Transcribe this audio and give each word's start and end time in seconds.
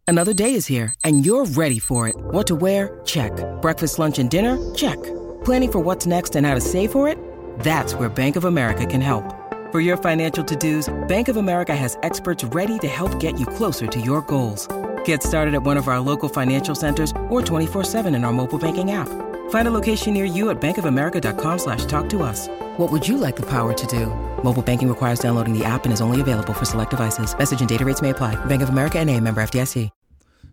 Another 0.08 0.32
day 0.32 0.55
is 0.55 0.66
here, 0.66 0.94
and 1.05 1.27
you're 1.27 1.44
ready 1.44 1.78
for 1.78 2.08
it. 2.08 2.16
What 2.16 2.47
to 2.47 2.56
wear? 2.56 2.98
Check. 3.05 3.32
Breakfast, 3.60 3.98
lunch, 3.98 4.19
and 4.19 4.30
dinner? 4.30 4.58
Check. 4.75 4.97
Planning 5.44 5.70
for 5.70 5.80
what's 5.80 6.06
next 6.06 6.34
and 6.34 6.47
how 6.47 6.55
to 6.55 6.62
save 6.62 6.92
for 6.92 7.10
it? 7.10 7.19
That's 7.60 7.92
where 7.92 8.08
Bank 8.08 8.36
of 8.36 8.47
America 8.47 8.86
can 8.86 9.03
help. 9.03 9.38
For 9.70 9.80
your 9.80 9.98
financial 9.98 10.42
to-dos, 10.42 10.88
Bank 11.08 11.28
of 11.28 11.36
America 11.36 11.77
has 11.77 11.98
experts 12.02 12.42
ready 12.42 12.78
to 12.78 12.88
help 12.88 13.20
get 13.20 13.38
you 13.38 13.44
closer 13.44 13.86
to 13.86 14.00
your 14.00 14.22
goals. 14.22 14.66
Get 15.05 15.22
started 15.22 15.55
at 15.55 15.62
one 15.62 15.77
of 15.77 15.88
our 15.88 16.00
local 16.00 16.30
financial 16.30 16.75
centers 16.75 17.10
or 17.28 17.42
24-7 17.42 18.06
in 18.16 18.25
our 18.25 18.33
mobile 18.33 18.58
banking 18.58 18.92
app. 18.92 19.10
Find 19.50 19.69
a 19.69 19.70
location 19.70 20.14
near 20.14 20.25
you 20.25 20.48
at 20.48 20.58
bankofamerica.com 20.58 21.58
slash 21.58 21.84
talk 21.84 22.08
to 22.08 22.22
us. 22.22 22.48
What 22.78 22.91
would 22.91 23.06
you 23.06 23.19
like 23.19 23.36
the 23.36 23.42
power 23.42 23.75
to 23.75 23.86
do? 23.86 24.06
Mobile 24.42 24.62
banking 24.62 24.88
requires 24.88 25.19
downloading 25.20 25.52
the 25.52 25.66
app 25.66 25.84
and 25.84 25.92
is 25.92 26.00
only 26.00 26.22
available 26.22 26.55
for 26.55 26.64
select 26.64 26.92
devices. 26.92 27.36
Message 27.36 27.60
and 27.60 27.69
data 27.69 27.84
rates 27.84 28.00
may 28.00 28.08
apply. 28.08 28.42
Bank 28.47 28.62
of 28.62 28.70
America 28.70 28.98
and 28.98 29.10
a 29.10 29.20
member 29.20 29.42
FDIC. 29.42 29.91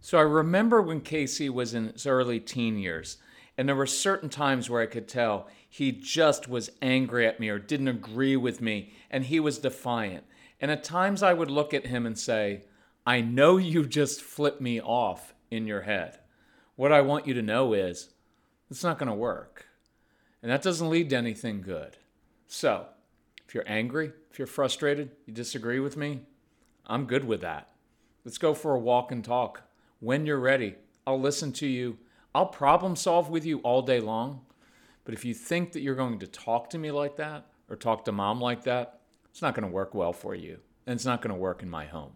So 0.02 0.18
I 0.18 0.24
remember 0.24 0.82
when 0.82 1.00
Casey 1.00 1.50
was 1.50 1.74
in 1.74 1.88
his 1.94 2.06
early 2.06 2.42
teen 2.42 2.78
years, 2.78 3.16
and 3.58 3.68
there 3.68 3.78
were 3.78 3.88
certain 3.88 4.28
times 4.28 4.70
where 4.70 4.82
I 4.82 4.88
could 4.88 5.08
tell 5.08 5.48
he 5.76 5.92
just 5.92 6.48
was 6.48 6.72
angry 6.82 7.28
at 7.28 7.38
me 7.38 7.50
or 7.50 7.60
didn't 7.60 7.90
agree 7.90 8.38
with 8.38 8.62
me, 8.62 8.94
and 9.12 9.26
he 9.26 9.42
was 9.42 9.58
defiant. 9.58 10.24
And 10.62 10.72
at 10.72 10.86
times 10.86 11.22
I 11.22 11.34
would 11.34 11.52
look 11.52 11.74
at 11.74 11.88
him 11.88 12.06
and 12.06 12.18
say, 12.18 12.64
I 13.06 13.20
know 13.20 13.58
you 13.58 13.86
just 13.86 14.22
flipped 14.22 14.62
me 14.62 14.80
off 14.80 15.34
in 15.52 15.68
your 15.68 15.82
head. 15.82 16.20
What 16.78 16.94
I 16.94 17.02
want 17.02 17.28
you 17.28 17.34
to 17.34 17.42
know 17.42 17.74
is 17.74 18.14
it's 18.72 18.86
not 18.86 18.98
going 18.98 19.10
to 19.10 19.14
work. 19.14 19.66
And 20.42 20.50
that 20.50 20.62
doesn't 20.62 20.90
lead 20.90 21.10
to 21.10 21.18
anything 21.18 21.62
good. 21.62 21.98
So, 22.48 22.86
if 23.46 23.54
you're 23.54 23.68
angry, 23.68 24.14
if 24.32 24.40
you're 24.40 24.48
frustrated, 24.48 25.12
you 25.26 25.34
disagree 25.34 25.82
with 25.82 25.98
me, 25.98 26.22
I'm 26.88 27.04
good 27.04 27.26
with 27.26 27.42
that. 27.42 27.68
Let's 28.24 28.38
go 28.38 28.54
for 28.54 28.76
a 28.76 28.80
walk 28.80 29.12
and 29.12 29.26
talk. 29.26 29.64
When 30.00 30.26
you're 30.26 30.40
ready, 30.40 30.76
I'll 31.06 31.20
listen 31.20 31.52
to 31.52 31.68
you. 31.68 31.98
I'll 32.34 32.46
problem 32.46 32.96
solve 32.96 33.30
with 33.30 33.46
you 33.46 33.60
all 33.60 33.82
day 33.82 34.00
long. 34.00 34.46
But 35.06 35.14
if 35.14 35.24
you 35.24 35.34
think 35.34 35.72
that 35.72 35.82
you're 35.82 35.96
going 35.96 36.20
to 36.20 36.28
talk 36.28 36.70
to 36.72 36.78
me 36.78 36.92
like 36.92 37.16
that 37.16 37.46
or 37.70 37.76
talk 37.76 38.04
to 38.06 38.12
mom 38.12 38.42
like 38.42 38.64
that, 38.64 39.00
it's 39.30 39.42
not 39.42 39.56
going 39.56 39.68
to 39.68 39.74
work 39.74 39.94
well 39.94 40.14
for 40.14 40.36
you. 40.36 40.60
And 40.86 40.96
it's 40.96 41.06
not 41.06 41.22
going 41.22 41.34
to 41.34 41.40
work 41.40 41.64
in 41.64 41.70
my 41.70 41.86
home. 41.86 42.12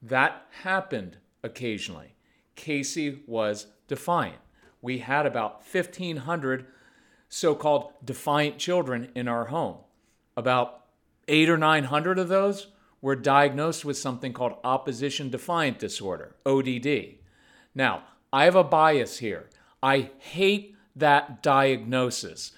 That 0.00 0.46
happened 0.62 1.18
occasionally. 1.42 2.14
Casey 2.56 3.22
was 3.26 3.66
defiant. 3.88 4.38
We 4.80 4.98
had 4.98 5.26
about 5.26 5.62
1,500 5.70 6.66
so 7.28 7.54
called 7.54 7.92
defiant 8.04 8.58
children 8.58 9.10
in 9.14 9.28
our 9.28 9.46
home. 9.46 9.78
About 10.36 10.84
eight 11.28 11.48
or 11.48 11.56
900 11.56 12.18
of 12.18 12.28
those 12.28 12.68
were 13.00 13.16
diagnosed 13.16 13.84
with 13.84 13.96
something 13.96 14.32
called 14.32 14.56
opposition 14.64 15.30
defiant 15.30 15.78
disorder, 15.78 16.36
ODD. 16.44 17.16
Now, 17.74 18.02
I 18.32 18.44
have 18.44 18.56
a 18.56 18.64
bias 18.64 19.18
here. 19.18 19.48
I 19.82 20.10
hate 20.18 20.76
that 20.96 21.42
diagnosis 21.42 22.52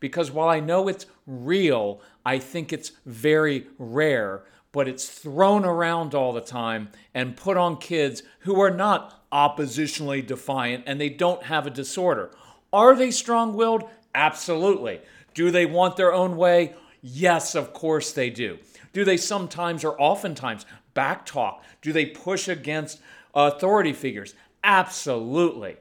because 0.00 0.30
while 0.30 0.48
I 0.48 0.60
know 0.60 0.88
it's 0.88 1.06
real, 1.26 2.00
I 2.24 2.38
think 2.38 2.72
it's 2.72 2.92
very 3.06 3.66
rare, 3.78 4.42
but 4.72 4.88
it's 4.88 5.08
thrown 5.08 5.64
around 5.64 6.14
all 6.14 6.32
the 6.32 6.40
time 6.40 6.88
and 7.14 7.36
put 7.36 7.56
on 7.56 7.76
kids 7.76 8.22
who 8.40 8.60
are 8.60 8.70
not 8.70 9.28
oppositionally 9.30 10.26
defiant 10.26 10.84
and 10.86 11.00
they 11.00 11.10
don't 11.10 11.44
have 11.44 11.66
a 11.66 11.70
disorder. 11.70 12.30
Are 12.72 12.96
they 12.96 13.10
strong 13.10 13.54
willed? 13.54 13.84
Absolutely. 14.14 15.00
Do 15.34 15.50
they 15.50 15.66
want 15.66 15.96
their 15.96 16.12
own 16.12 16.36
way? 16.36 16.74
Yes, 17.02 17.54
of 17.54 17.72
course 17.72 18.12
they 18.12 18.30
do. 18.30 18.58
Do 18.92 19.04
they 19.04 19.16
sometimes 19.16 19.84
or 19.84 20.00
oftentimes 20.00 20.66
backtalk? 20.96 21.60
Do 21.82 21.92
they 21.92 22.06
push 22.06 22.48
against 22.48 23.00
uh, 23.34 23.52
authority 23.54 23.92
figures? 23.92 24.34
Absolutely. 24.64 25.76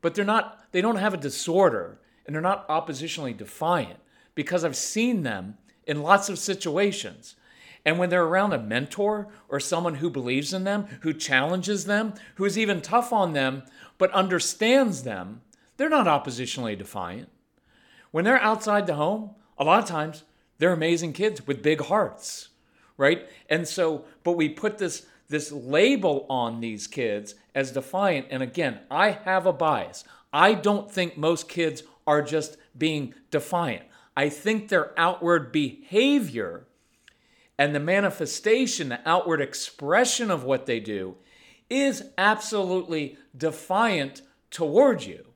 But 0.00 0.14
they're 0.14 0.24
not 0.24 0.66
they 0.72 0.80
don't 0.80 0.96
have 0.96 1.14
a 1.14 1.18
disorder 1.18 1.98
and 2.26 2.34
they're 2.34 2.42
not 2.42 2.68
oppositionally 2.68 3.36
defiant 3.36 3.98
because 4.34 4.64
I've 4.64 4.76
seen 4.76 5.22
them 5.22 5.56
in 5.86 6.02
lots 6.02 6.28
of 6.28 6.38
situations. 6.38 7.34
And 7.84 7.98
when 7.98 8.10
they're 8.10 8.24
around 8.24 8.52
a 8.52 8.58
mentor 8.58 9.28
or 9.48 9.58
someone 9.58 9.96
who 9.96 10.10
believes 10.10 10.52
in 10.52 10.64
them, 10.64 10.86
who 11.00 11.14
challenges 11.14 11.86
them, 11.86 12.14
who's 12.34 12.58
even 12.58 12.82
tough 12.82 13.12
on 13.12 13.32
them, 13.32 13.62
but 13.96 14.12
understands 14.12 15.04
them, 15.04 15.40
they're 15.76 15.88
not 15.88 16.06
oppositionally 16.06 16.76
defiant. 16.76 17.30
When 18.10 18.24
they're 18.24 18.40
outside 18.40 18.86
the 18.86 18.94
home, 18.94 19.30
a 19.56 19.64
lot 19.64 19.82
of 19.82 19.88
times 19.88 20.24
they're 20.58 20.72
amazing 20.72 21.14
kids 21.14 21.46
with 21.46 21.62
big 21.62 21.80
hearts, 21.82 22.48
right? 22.96 23.28
And 23.48 23.66
so, 23.66 24.04
but 24.22 24.32
we 24.32 24.48
put 24.48 24.78
this 24.78 25.06
this 25.28 25.52
label 25.52 26.26
on 26.28 26.60
these 26.60 26.86
kids 26.86 27.34
as 27.54 27.72
defiant. 27.72 28.26
And 28.30 28.42
again, 28.42 28.80
I 28.90 29.10
have 29.10 29.46
a 29.46 29.52
bias. 29.52 30.04
I 30.32 30.54
don't 30.54 30.90
think 30.90 31.16
most 31.16 31.48
kids 31.48 31.82
are 32.06 32.22
just 32.22 32.56
being 32.76 33.14
defiant. 33.30 33.84
I 34.16 34.28
think 34.28 34.68
their 34.68 34.98
outward 34.98 35.52
behavior 35.52 36.66
and 37.58 37.74
the 37.74 37.80
manifestation, 37.80 38.88
the 38.88 39.08
outward 39.08 39.40
expression 39.40 40.30
of 40.30 40.44
what 40.44 40.66
they 40.66 40.80
do 40.80 41.16
is 41.68 42.04
absolutely 42.16 43.18
defiant 43.36 44.22
toward 44.50 45.04
you. 45.04 45.26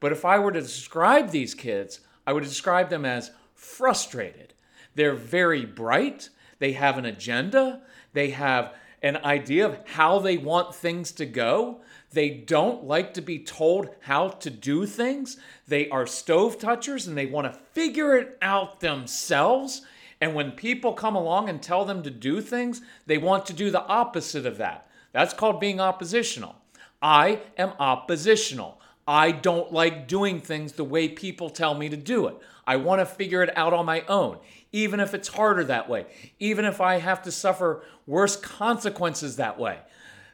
But 0.00 0.12
if 0.12 0.24
I 0.24 0.38
were 0.38 0.52
to 0.52 0.60
describe 0.60 1.30
these 1.30 1.54
kids, 1.54 2.00
I 2.26 2.32
would 2.32 2.44
describe 2.44 2.90
them 2.90 3.04
as 3.04 3.30
frustrated. 3.54 4.54
They're 4.94 5.14
very 5.14 5.64
bright, 5.64 6.30
they 6.58 6.72
have 6.72 6.98
an 6.98 7.04
agenda, 7.04 7.82
they 8.12 8.30
have 8.30 8.74
an 9.02 9.16
idea 9.18 9.66
of 9.66 9.80
how 9.86 10.18
they 10.18 10.36
want 10.36 10.74
things 10.74 11.12
to 11.12 11.26
go. 11.26 11.80
They 12.12 12.30
don't 12.30 12.84
like 12.84 13.14
to 13.14 13.20
be 13.20 13.38
told 13.38 13.90
how 14.00 14.28
to 14.28 14.50
do 14.50 14.86
things. 14.86 15.36
They 15.68 15.88
are 15.90 16.06
stove 16.06 16.58
touchers 16.58 17.06
and 17.06 17.16
they 17.16 17.26
want 17.26 17.52
to 17.52 17.58
figure 17.72 18.16
it 18.16 18.38
out 18.40 18.80
themselves. 18.80 19.82
And 20.20 20.34
when 20.34 20.52
people 20.52 20.92
come 20.92 21.14
along 21.14 21.48
and 21.48 21.62
tell 21.62 21.84
them 21.84 22.02
to 22.02 22.10
do 22.10 22.40
things, 22.40 22.80
they 23.06 23.18
want 23.18 23.46
to 23.46 23.52
do 23.52 23.70
the 23.70 23.84
opposite 23.84 24.46
of 24.46 24.58
that. 24.58 24.88
That's 25.12 25.34
called 25.34 25.60
being 25.60 25.80
oppositional. 25.80 26.56
I 27.02 27.40
am 27.58 27.72
oppositional. 27.78 28.80
I 29.06 29.30
don't 29.30 29.72
like 29.72 30.08
doing 30.08 30.40
things 30.40 30.72
the 30.72 30.84
way 30.84 31.08
people 31.08 31.50
tell 31.50 31.74
me 31.74 31.88
to 31.88 31.96
do 31.96 32.26
it. 32.26 32.36
I 32.66 32.76
want 32.76 33.00
to 33.00 33.06
figure 33.06 33.42
it 33.42 33.56
out 33.56 33.72
on 33.72 33.86
my 33.86 34.02
own, 34.08 34.38
even 34.72 35.00
if 35.00 35.14
it's 35.14 35.28
harder 35.28 35.64
that 35.64 35.88
way, 35.88 36.06
even 36.38 36.64
if 36.64 36.80
I 36.80 36.98
have 36.98 37.22
to 37.22 37.32
suffer 37.32 37.84
worse 38.06 38.36
consequences 38.36 39.36
that 39.36 39.58
way. 39.58 39.78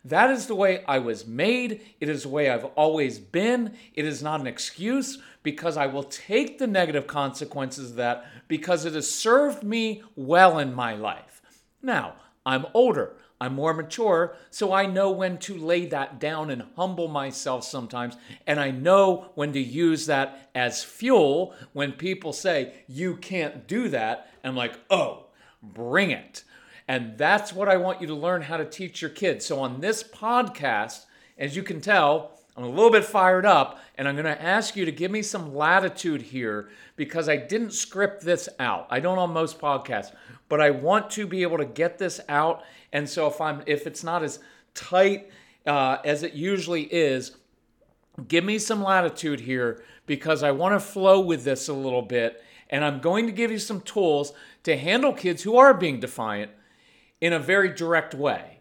That 0.04 0.30
is 0.30 0.46
the 0.46 0.56
way 0.56 0.84
I 0.86 0.98
was 0.98 1.26
made. 1.26 1.80
It 2.00 2.08
is 2.08 2.24
the 2.24 2.28
way 2.28 2.50
I've 2.50 2.64
always 2.64 3.18
been. 3.20 3.76
It 3.94 4.04
is 4.04 4.22
not 4.22 4.40
an 4.40 4.48
excuse 4.48 5.18
because 5.44 5.76
I 5.76 5.86
will 5.86 6.02
take 6.02 6.58
the 6.58 6.66
negative 6.66 7.06
consequences 7.06 7.90
of 7.90 7.96
that 7.96 8.26
because 8.48 8.84
it 8.84 8.94
has 8.94 9.08
served 9.08 9.62
me 9.62 10.02
well 10.16 10.58
in 10.58 10.74
my 10.74 10.94
life. 10.94 11.40
Now, 11.82 12.14
I'm 12.44 12.66
older. 12.74 13.16
I'm 13.40 13.54
more 13.54 13.74
mature, 13.74 14.36
so 14.50 14.72
I 14.72 14.86
know 14.86 15.10
when 15.10 15.36
to 15.38 15.56
lay 15.56 15.86
that 15.86 16.20
down 16.20 16.48
and 16.48 16.62
humble 16.76 17.08
myself 17.08 17.64
sometimes. 17.64 18.16
And 18.46 18.60
I 18.60 18.70
know 18.70 19.32
when 19.34 19.52
to 19.54 19.60
use 19.60 20.06
that 20.06 20.48
as 20.54 20.84
fuel 20.84 21.52
when 21.72 21.90
people 21.90 22.32
say, 22.32 22.72
you 22.86 23.16
can't 23.16 23.66
do 23.66 23.88
that. 23.88 24.30
I'm 24.44 24.54
like, 24.54 24.78
oh, 24.90 25.26
bring 25.60 26.12
it. 26.12 26.44
And 26.86 27.18
that's 27.18 27.52
what 27.52 27.68
I 27.68 27.78
want 27.78 28.00
you 28.00 28.06
to 28.06 28.14
learn 28.14 28.42
how 28.42 28.58
to 28.58 28.64
teach 28.64 29.02
your 29.02 29.10
kids. 29.10 29.44
So 29.44 29.58
on 29.58 29.80
this 29.80 30.04
podcast, 30.04 31.06
as 31.36 31.56
you 31.56 31.64
can 31.64 31.80
tell, 31.80 32.38
I'm 32.56 32.64
a 32.64 32.68
little 32.68 32.90
bit 32.90 33.04
fired 33.04 33.46
up, 33.46 33.80
and 33.96 34.06
I'm 34.06 34.14
going 34.14 34.26
to 34.26 34.42
ask 34.42 34.76
you 34.76 34.84
to 34.84 34.92
give 34.92 35.10
me 35.10 35.22
some 35.22 35.54
latitude 35.54 36.20
here 36.20 36.68
because 36.96 37.28
I 37.28 37.36
didn't 37.36 37.72
script 37.72 38.22
this 38.22 38.48
out. 38.58 38.86
I 38.90 39.00
don't 39.00 39.18
on 39.18 39.32
most 39.32 39.58
podcasts, 39.58 40.14
but 40.50 40.60
I 40.60 40.70
want 40.70 41.10
to 41.12 41.26
be 41.26 41.42
able 41.42 41.56
to 41.58 41.64
get 41.64 41.96
this 41.96 42.20
out. 42.28 42.62
And 42.92 43.08
so 43.08 43.26
if 43.26 43.40
I'm 43.40 43.62
if 43.66 43.86
it's 43.86 44.04
not 44.04 44.22
as 44.22 44.38
tight 44.74 45.30
uh, 45.66 45.98
as 46.04 46.22
it 46.22 46.34
usually 46.34 46.82
is, 46.82 47.36
give 48.28 48.44
me 48.44 48.58
some 48.58 48.82
latitude 48.82 49.40
here 49.40 49.82
because 50.04 50.42
I 50.42 50.50
want 50.50 50.74
to 50.74 50.80
flow 50.80 51.20
with 51.20 51.44
this 51.44 51.68
a 51.68 51.72
little 51.72 52.02
bit, 52.02 52.44
and 52.68 52.84
I'm 52.84 53.00
going 53.00 53.24
to 53.26 53.32
give 53.32 53.50
you 53.50 53.58
some 53.58 53.80
tools 53.80 54.34
to 54.64 54.76
handle 54.76 55.14
kids 55.14 55.42
who 55.42 55.56
are 55.56 55.72
being 55.72 56.00
defiant 56.00 56.50
in 57.18 57.32
a 57.32 57.38
very 57.38 57.72
direct 57.72 58.14
way 58.14 58.51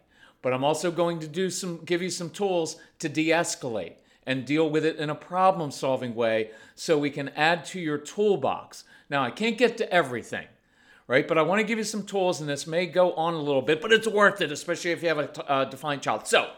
but 0.42 0.52
I'm 0.52 0.64
also 0.64 0.90
going 0.90 1.20
to 1.20 1.28
do 1.28 1.48
some 1.48 1.78
give 1.84 2.02
you 2.02 2.10
some 2.10 2.30
tools 2.30 2.76
to 2.98 3.08
de-escalate 3.08 3.94
and 4.26 4.44
deal 4.44 4.68
with 4.68 4.84
it 4.84 4.96
in 4.96 5.10
a 5.10 5.14
problem-solving 5.14 6.14
way 6.14 6.50
so 6.74 6.98
we 6.98 7.10
can 7.10 7.30
add 7.30 7.64
to 7.66 7.80
your 7.80 7.98
toolbox. 7.98 8.84
Now, 9.08 9.24
I 9.24 9.30
can't 9.30 9.58
get 9.58 9.76
to 9.78 9.92
everything, 9.92 10.46
right? 11.06 11.26
But 11.26 11.38
I 11.38 11.42
want 11.42 11.60
to 11.60 11.66
give 11.66 11.78
you 11.78 11.84
some 11.84 12.04
tools 12.04 12.40
and 12.40 12.48
this 12.48 12.66
may 12.66 12.86
go 12.86 13.12
on 13.14 13.34
a 13.34 13.40
little 13.40 13.62
bit, 13.62 13.80
but 13.80 13.92
it's 13.92 14.06
worth 14.06 14.40
it, 14.40 14.52
especially 14.52 14.90
if 14.90 15.02
you 15.02 15.08
have 15.08 15.18
a 15.18 15.50
uh, 15.50 15.64
defined 15.64 16.02
child. 16.02 16.26
So, 16.26 16.50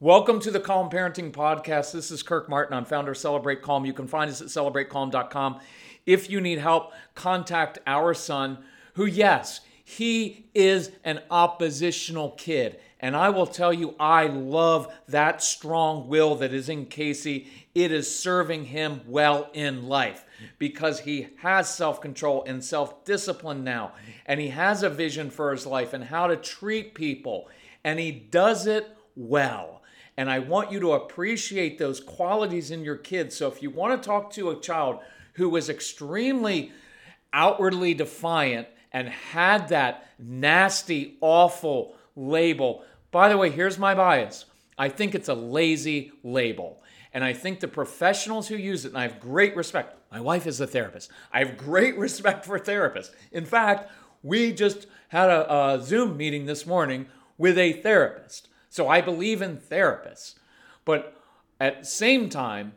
Welcome 0.00 0.38
to 0.42 0.52
the 0.52 0.60
Calm 0.60 0.90
Parenting 0.90 1.32
Podcast. 1.32 1.90
This 1.90 2.12
is 2.12 2.22
Kirk 2.22 2.48
Martin. 2.48 2.76
I'm 2.76 2.84
founder 2.84 3.10
of 3.10 3.18
Celebrate 3.18 3.62
Calm. 3.62 3.84
You 3.84 3.92
can 3.92 4.06
find 4.06 4.30
us 4.30 4.40
at 4.40 4.46
celebratecalm.com. 4.46 5.58
If 6.06 6.30
you 6.30 6.40
need 6.40 6.60
help, 6.60 6.92
contact 7.16 7.80
our 7.84 8.14
son, 8.14 8.58
who, 8.94 9.06
yes, 9.06 9.60
he 9.82 10.46
is 10.54 10.92
an 11.02 11.20
oppositional 11.32 12.30
kid. 12.38 12.78
And 13.00 13.14
I 13.14 13.30
will 13.30 13.46
tell 13.46 13.72
you, 13.72 13.94
I 14.00 14.26
love 14.26 14.92
that 15.06 15.42
strong 15.42 16.08
will 16.08 16.34
that 16.36 16.52
is 16.52 16.68
in 16.68 16.86
Casey. 16.86 17.48
It 17.74 17.92
is 17.92 18.12
serving 18.12 18.64
him 18.66 19.02
well 19.06 19.50
in 19.52 19.86
life 19.86 20.24
because 20.58 21.00
he 21.00 21.28
has 21.38 21.72
self 21.72 22.00
control 22.00 22.44
and 22.44 22.62
self 22.62 23.04
discipline 23.04 23.62
now. 23.62 23.92
And 24.26 24.40
he 24.40 24.48
has 24.48 24.82
a 24.82 24.90
vision 24.90 25.30
for 25.30 25.52
his 25.52 25.64
life 25.64 25.92
and 25.92 26.04
how 26.04 26.26
to 26.26 26.36
treat 26.36 26.94
people. 26.94 27.48
And 27.84 28.00
he 28.00 28.10
does 28.10 28.66
it 28.66 28.88
well. 29.14 29.82
And 30.16 30.28
I 30.28 30.40
want 30.40 30.72
you 30.72 30.80
to 30.80 30.92
appreciate 30.92 31.78
those 31.78 32.00
qualities 32.00 32.72
in 32.72 32.82
your 32.82 32.96
kids. 32.96 33.36
So 33.36 33.46
if 33.46 33.62
you 33.62 33.70
want 33.70 34.02
to 34.02 34.06
talk 34.06 34.32
to 34.32 34.50
a 34.50 34.60
child 34.60 34.98
who 35.34 35.54
is 35.54 35.68
extremely 35.68 36.72
outwardly 37.32 37.94
defiant 37.94 38.66
and 38.92 39.08
had 39.08 39.68
that 39.68 40.08
nasty, 40.18 41.16
awful, 41.20 41.94
label. 42.18 42.82
By 43.10 43.28
the 43.28 43.38
way, 43.38 43.50
here's 43.50 43.78
my 43.78 43.94
bias 43.94 44.44
I 44.76 44.88
think 44.88 45.14
it's 45.14 45.28
a 45.28 45.34
lazy 45.34 46.12
label. 46.22 46.82
And 47.14 47.24
I 47.24 47.32
think 47.32 47.60
the 47.60 47.68
professionals 47.68 48.48
who 48.48 48.56
use 48.56 48.84
it, 48.84 48.88
and 48.88 48.98
I 48.98 49.02
have 49.02 49.18
great 49.18 49.56
respect. 49.56 49.96
My 50.12 50.20
wife 50.20 50.46
is 50.46 50.60
a 50.60 50.66
therapist. 50.66 51.10
I 51.32 51.38
have 51.38 51.56
great 51.56 51.96
respect 51.98 52.44
for 52.44 52.58
therapists. 52.58 53.10
In 53.32 53.46
fact, 53.46 53.90
we 54.22 54.52
just 54.52 54.86
had 55.08 55.30
a, 55.30 55.74
a 55.74 55.82
Zoom 55.82 56.16
meeting 56.16 56.46
this 56.46 56.66
morning 56.66 57.06
with 57.38 57.56
a 57.56 57.72
therapist. 57.72 58.48
So 58.68 58.88
I 58.88 59.00
believe 59.00 59.40
in 59.40 59.56
therapists. 59.56 60.34
But 60.84 61.20
at 61.60 61.80
the 61.80 61.86
same 61.86 62.28
time, 62.28 62.74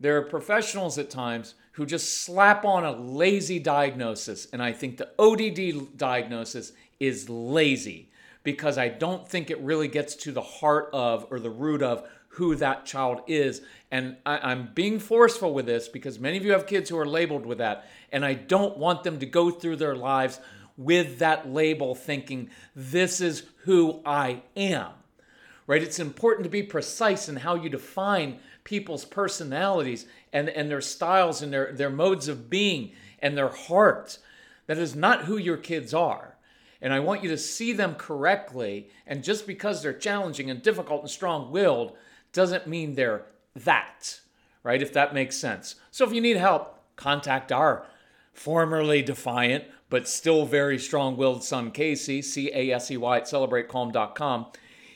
there 0.00 0.16
are 0.16 0.22
professionals 0.22 0.98
at 0.98 1.10
times 1.10 1.54
who 1.72 1.84
just 1.84 2.24
slap 2.24 2.64
on 2.64 2.84
a 2.84 2.92
lazy 2.92 3.58
diagnosis. 3.58 4.46
And 4.52 4.62
I 4.62 4.72
think 4.72 4.96
the 4.96 5.10
ODD 5.18 5.98
diagnosis 5.98 6.72
is 7.00 7.28
lazy 7.28 8.08
because 8.44 8.78
I 8.78 8.88
don't 8.88 9.26
think 9.26 9.50
it 9.50 9.58
really 9.60 9.88
gets 9.88 10.14
to 10.16 10.32
the 10.32 10.42
heart 10.42 10.90
of 10.92 11.26
or 11.30 11.40
the 11.40 11.50
root 11.50 11.82
of 11.82 12.06
who 12.28 12.54
that 12.56 12.84
child 12.84 13.22
is. 13.26 13.62
And 13.90 14.16
I, 14.26 14.52
am 14.52 14.70
being 14.74 14.98
forceful 14.98 15.54
with 15.54 15.66
this 15.66 15.88
because 15.88 16.18
many 16.18 16.36
of 16.36 16.44
you 16.44 16.52
have 16.52 16.66
kids 16.66 16.90
who 16.90 16.98
are 16.98 17.06
labeled 17.06 17.46
with 17.46 17.58
that. 17.58 17.88
And 18.12 18.24
I 18.24 18.34
don't 18.34 18.76
want 18.76 19.02
them 19.02 19.18
to 19.20 19.26
go 19.26 19.50
through 19.50 19.76
their 19.76 19.96
lives 19.96 20.40
with 20.76 21.18
that 21.20 21.48
label 21.48 21.94
thinking, 21.94 22.50
this 22.74 23.20
is 23.20 23.44
who 23.62 24.00
I 24.04 24.42
am. 24.56 24.90
Right? 25.66 25.82
It's 25.82 25.98
important 25.98 26.44
to 26.44 26.50
be 26.50 26.62
precise 26.62 27.28
in 27.28 27.36
how 27.36 27.54
you 27.54 27.70
define 27.70 28.40
people's 28.64 29.04
personalities 29.04 30.06
and, 30.32 30.48
and 30.48 30.70
their 30.70 30.80
styles 30.80 31.40
and 31.40 31.52
their, 31.52 31.72
their 31.72 31.90
modes 31.90 32.28
of 32.28 32.50
being 32.50 32.92
and 33.20 33.36
their 33.36 33.48
hearts. 33.48 34.18
That 34.66 34.78
is 34.78 34.94
not 34.94 35.24
who 35.24 35.36
your 35.36 35.56
kids 35.56 35.94
are. 35.94 36.33
And 36.84 36.92
I 36.92 37.00
want 37.00 37.22
you 37.22 37.30
to 37.30 37.38
see 37.38 37.72
them 37.72 37.94
correctly. 37.94 38.90
And 39.06 39.24
just 39.24 39.46
because 39.46 39.82
they're 39.82 39.94
challenging 39.94 40.50
and 40.50 40.60
difficult 40.60 41.00
and 41.00 41.10
strong 41.10 41.50
willed 41.50 41.96
doesn't 42.34 42.66
mean 42.66 42.94
they're 42.94 43.24
that, 43.56 44.20
right? 44.62 44.82
If 44.82 44.92
that 44.92 45.14
makes 45.14 45.34
sense. 45.36 45.76
So 45.90 46.04
if 46.04 46.12
you 46.12 46.20
need 46.20 46.36
help, 46.36 46.78
contact 46.94 47.50
our 47.50 47.86
formerly 48.34 49.00
defiant 49.00 49.64
but 49.88 50.08
still 50.08 50.44
very 50.44 50.78
strong 50.78 51.16
willed 51.16 51.42
son, 51.42 51.70
Casey, 51.70 52.20
C 52.20 52.50
A 52.52 52.72
S 52.72 52.90
E 52.90 52.98
Y 52.98 53.16
at 53.16 53.24
celebratecalm.com. 53.24 54.46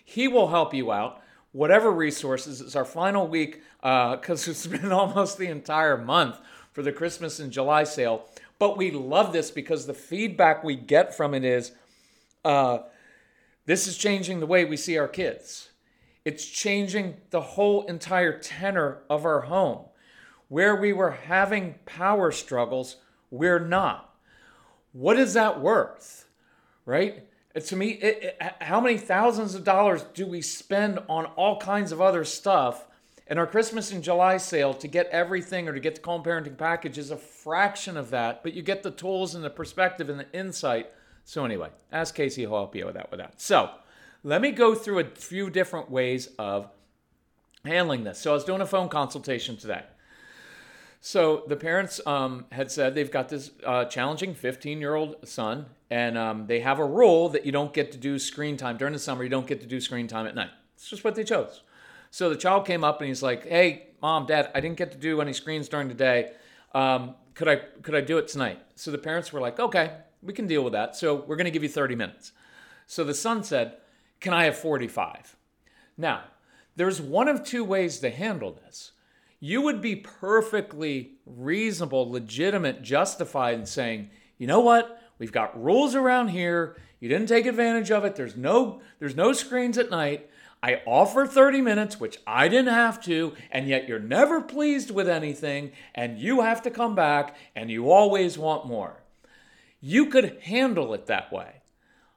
He 0.04 0.28
will 0.28 0.48
help 0.48 0.74
you 0.74 0.92
out. 0.92 1.22
Whatever 1.52 1.90
resources, 1.90 2.60
it's 2.60 2.76
our 2.76 2.84
final 2.84 3.26
week 3.26 3.62
because 3.80 4.46
uh, 4.46 4.50
it's 4.50 4.66
been 4.66 4.92
almost 4.92 5.38
the 5.38 5.46
entire 5.46 5.96
month 5.96 6.36
for 6.72 6.82
the 6.82 6.92
Christmas 6.92 7.40
and 7.40 7.50
July 7.50 7.84
sale. 7.84 8.26
But 8.58 8.76
we 8.76 8.90
love 8.90 9.32
this 9.32 9.50
because 9.50 9.86
the 9.86 9.94
feedback 9.94 10.64
we 10.64 10.74
get 10.76 11.16
from 11.16 11.34
it 11.34 11.44
is 11.44 11.72
uh, 12.44 12.78
this 13.66 13.86
is 13.86 13.96
changing 13.96 14.40
the 14.40 14.46
way 14.46 14.64
we 14.64 14.76
see 14.76 14.98
our 14.98 15.08
kids. 15.08 15.70
It's 16.24 16.44
changing 16.44 17.18
the 17.30 17.40
whole 17.40 17.84
entire 17.84 18.38
tenor 18.38 19.02
of 19.08 19.24
our 19.24 19.42
home. 19.42 19.84
Where 20.48 20.74
we 20.74 20.92
were 20.92 21.12
having 21.12 21.76
power 21.84 22.32
struggles, 22.32 22.96
we're 23.30 23.58
not. 23.58 24.14
What 24.92 25.18
is 25.18 25.34
that 25.34 25.60
worth? 25.60 26.26
Right? 26.84 27.28
To 27.54 27.76
me, 27.76 27.90
it, 27.90 28.36
it, 28.40 28.42
how 28.60 28.80
many 28.80 28.98
thousands 28.98 29.54
of 29.54 29.64
dollars 29.64 30.04
do 30.14 30.26
we 30.26 30.40
spend 30.40 31.00
on 31.08 31.26
all 31.26 31.58
kinds 31.58 31.92
of 31.92 32.00
other 32.00 32.24
stuff 32.24 32.86
and 33.28 33.38
our 33.38 33.46
Christmas 33.46 33.92
and 33.92 34.02
July 34.02 34.38
sale 34.38 34.72
to 34.74 34.88
get 34.88 35.06
everything 35.08 35.68
or 35.68 35.74
to 35.74 35.80
get 35.80 35.94
the 35.94 36.00
calm 36.00 36.22
parenting 36.22 36.56
package 36.56 36.96
is 36.96 37.10
a 37.10 37.16
fraction 37.16 37.96
of 37.96 38.10
that, 38.10 38.42
but 38.42 38.54
you 38.54 38.62
get 38.62 38.82
the 38.82 38.90
tools 38.90 39.34
and 39.34 39.44
the 39.44 39.50
perspective 39.50 40.08
and 40.08 40.18
the 40.18 40.32
insight. 40.32 40.90
So 41.24 41.44
anyway, 41.44 41.68
ask 41.92 42.14
Casey, 42.14 42.42
he'll 42.42 42.50
help 42.52 42.74
you 42.74 42.86
with 42.86 42.94
that 42.94 43.10
with 43.10 43.20
that. 43.20 43.40
So 43.40 43.70
let 44.24 44.40
me 44.40 44.50
go 44.50 44.74
through 44.74 45.00
a 45.00 45.04
few 45.04 45.50
different 45.50 45.90
ways 45.90 46.30
of 46.38 46.70
handling 47.64 48.04
this. 48.04 48.18
So 48.18 48.30
I 48.30 48.34
was 48.34 48.44
doing 48.44 48.62
a 48.62 48.66
phone 48.66 48.88
consultation 48.88 49.58
today. 49.58 49.82
So 51.00 51.44
the 51.46 51.56
parents 51.56 52.00
um, 52.06 52.46
had 52.50 52.70
said 52.70 52.94
they've 52.94 53.10
got 53.10 53.28
this 53.28 53.50
uh, 53.64 53.84
challenging 53.84 54.34
15 54.34 54.80
year 54.80 54.94
old 54.94 55.28
son, 55.28 55.66
and 55.90 56.18
um, 56.18 56.46
they 56.46 56.60
have 56.60 56.78
a 56.78 56.84
rule 56.84 57.28
that 57.28 57.46
you 57.46 57.52
don't 57.52 57.72
get 57.72 57.92
to 57.92 57.98
do 57.98 58.18
screen 58.18 58.56
time 58.56 58.78
during 58.78 58.92
the 58.92 58.98
summer. 58.98 59.22
You 59.22 59.28
don't 59.28 59.46
get 59.46 59.60
to 59.60 59.66
do 59.66 59.80
screen 59.80 60.08
time 60.08 60.26
at 60.26 60.34
night. 60.34 60.50
It's 60.74 60.88
just 60.88 61.04
what 61.04 61.14
they 61.14 61.24
chose. 61.24 61.62
So 62.10 62.30
the 62.30 62.36
child 62.36 62.66
came 62.66 62.84
up 62.84 63.00
and 63.00 63.08
he's 63.08 63.22
like, 63.22 63.46
"Hey, 63.46 63.88
mom, 64.00 64.26
dad, 64.26 64.50
I 64.54 64.60
didn't 64.60 64.76
get 64.76 64.92
to 64.92 64.98
do 64.98 65.20
any 65.20 65.32
screens 65.32 65.68
during 65.68 65.88
the 65.88 65.94
day. 65.94 66.32
Um, 66.74 67.14
could 67.34 67.48
I 67.48 67.56
could 67.56 67.94
I 67.94 68.00
do 68.00 68.18
it 68.18 68.28
tonight?" 68.28 68.60
So 68.74 68.90
the 68.90 68.98
parents 68.98 69.32
were 69.32 69.40
like, 69.40 69.58
"Okay, 69.58 69.92
we 70.22 70.32
can 70.32 70.46
deal 70.46 70.62
with 70.62 70.72
that. 70.72 70.96
So 70.96 71.14
we're 71.14 71.36
going 71.36 71.46
to 71.46 71.50
give 71.50 71.62
you 71.62 71.68
30 71.68 71.94
minutes." 71.94 72.32
So 72.86 73.04
the 73.04 73.14
son 73.14 73.42
said, 73.42 73.76
"Can 74.20 74.32
I 74.32 74.44
have 74.44 74.56
45?" 74.56 75.36
Now, 75.96 76.24
there's 76.76 77.00
one 77.00 77.28
of 77.28 77.44
two 77.44 77.64
ways 77.64 77.98
to 78.00 78.10
handle 78.10 78.52
this. 78.52 78.92
You 79.40 79.62
would 79.62 79.80
be 79.80 79.96
perfectly 79.96 81.18
reasonable, 81.26 82.10
legitimate, 82.10 82.82
justified 82.82 83.58
in 83.58 83.66
saying, 83.66 84.10
"You 84.38 84.46
know 84.46 84.60
what? 84.60 85.00
We've 85.18 85.32
got 85.32 85.60
rules 85.62 85.94
around 85.94 86.28
here. 86.28 86.76
You 87.00 87.08
didn't 87.08 87.28
take 87.28 87.46
advantage 87.46 87.90
of 87.90 88.04
it. 88.04 88.16
There's 88.16 88.36
no 88.36 88.80
there's 88.98 89.16
no 89.16 89.32
screens 89.32 89.78
at 89.78 89.90
night. 89.90 90.28
I 90.62 90.82
offer 90.86 91.26
30 91.26 91.60
minutes, 91.60 92.00
which 92.00 92.18
I 92.26 92.48
didn't 92.48 92.74
have 92.74 93.02
to, 93.04 93.34
and 93.50 93.68
yet 93.68 93.88
you're 93.88 94.00
never 94.00 94.40
pleased 94.40 94.90
with 94.90 95.08
anything, 95.08 95.72
and 95.94 96.18
you 96.18 96.40
have 96.40 96.62
to 96.62 96.70
come 96.70 96.94
back, 96.94 97.36
and 97.54 97.70
you 97.70 97.90
always 97.90 98.36
want 98.36 98.66
more. 98.66 99.02
You 99.80 100.06
could 100.06 100.38
handle 100.42 100.94
it 100.94 101.06
that 101.06 101.32
way. 101.32 101.62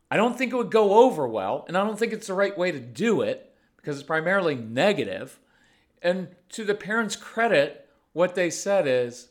I 0.10 0.18
don't 0.18 0.38
think 0.38 0.52
it 0.52 0.58
would 0.58 0.72
go 0.72 1.06
over 1.06 1.28
well, 1.28 1.66
and 1.68 1.78
I 1.78 1.86
don't 1.86 2.00
think 2.00 2.14
it's 2.14 2.28
the 2.28 2.34
right 2.34 2.58
way 2.58 2.72
to 2.72 2.80
do 2.80 3.22
it 3.22 3.54
because 3.78 3.98
it's 3.98 4.08
primarily 4.08 4.56
negative. 4.56 5.40
And 6.02 6.30
to 6.50 6.66
the 6.66 6.76
parents' 6.76 7.16
credit, 7.16 7.88
what 8.14 8.36
they 8.36 8.50
said 8.50 8.88
is, 8.88 9.30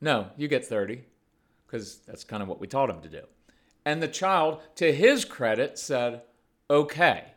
no, 0.00 0.28
you 0.36 0.46
get 0.46 0.64
30, 0.64 1.04
because 1.66 1.96
that's 2.06 2.24
kind 2.24 2.42
of 2.42 2.48
what 2.48 2.60
we 2.60 2.66
taught 2.66 2.88
them 2.88 3.00
to 3.00 3.08
do. 3.08 3.22
And 3.84 4.02
the 4.02 4.08
child, 4.08 4.60
to 4.76 4.92
his 4.92 5.24
credit, 5.24 5.78
said, 5.78 6.22
okay. 6.70 7.31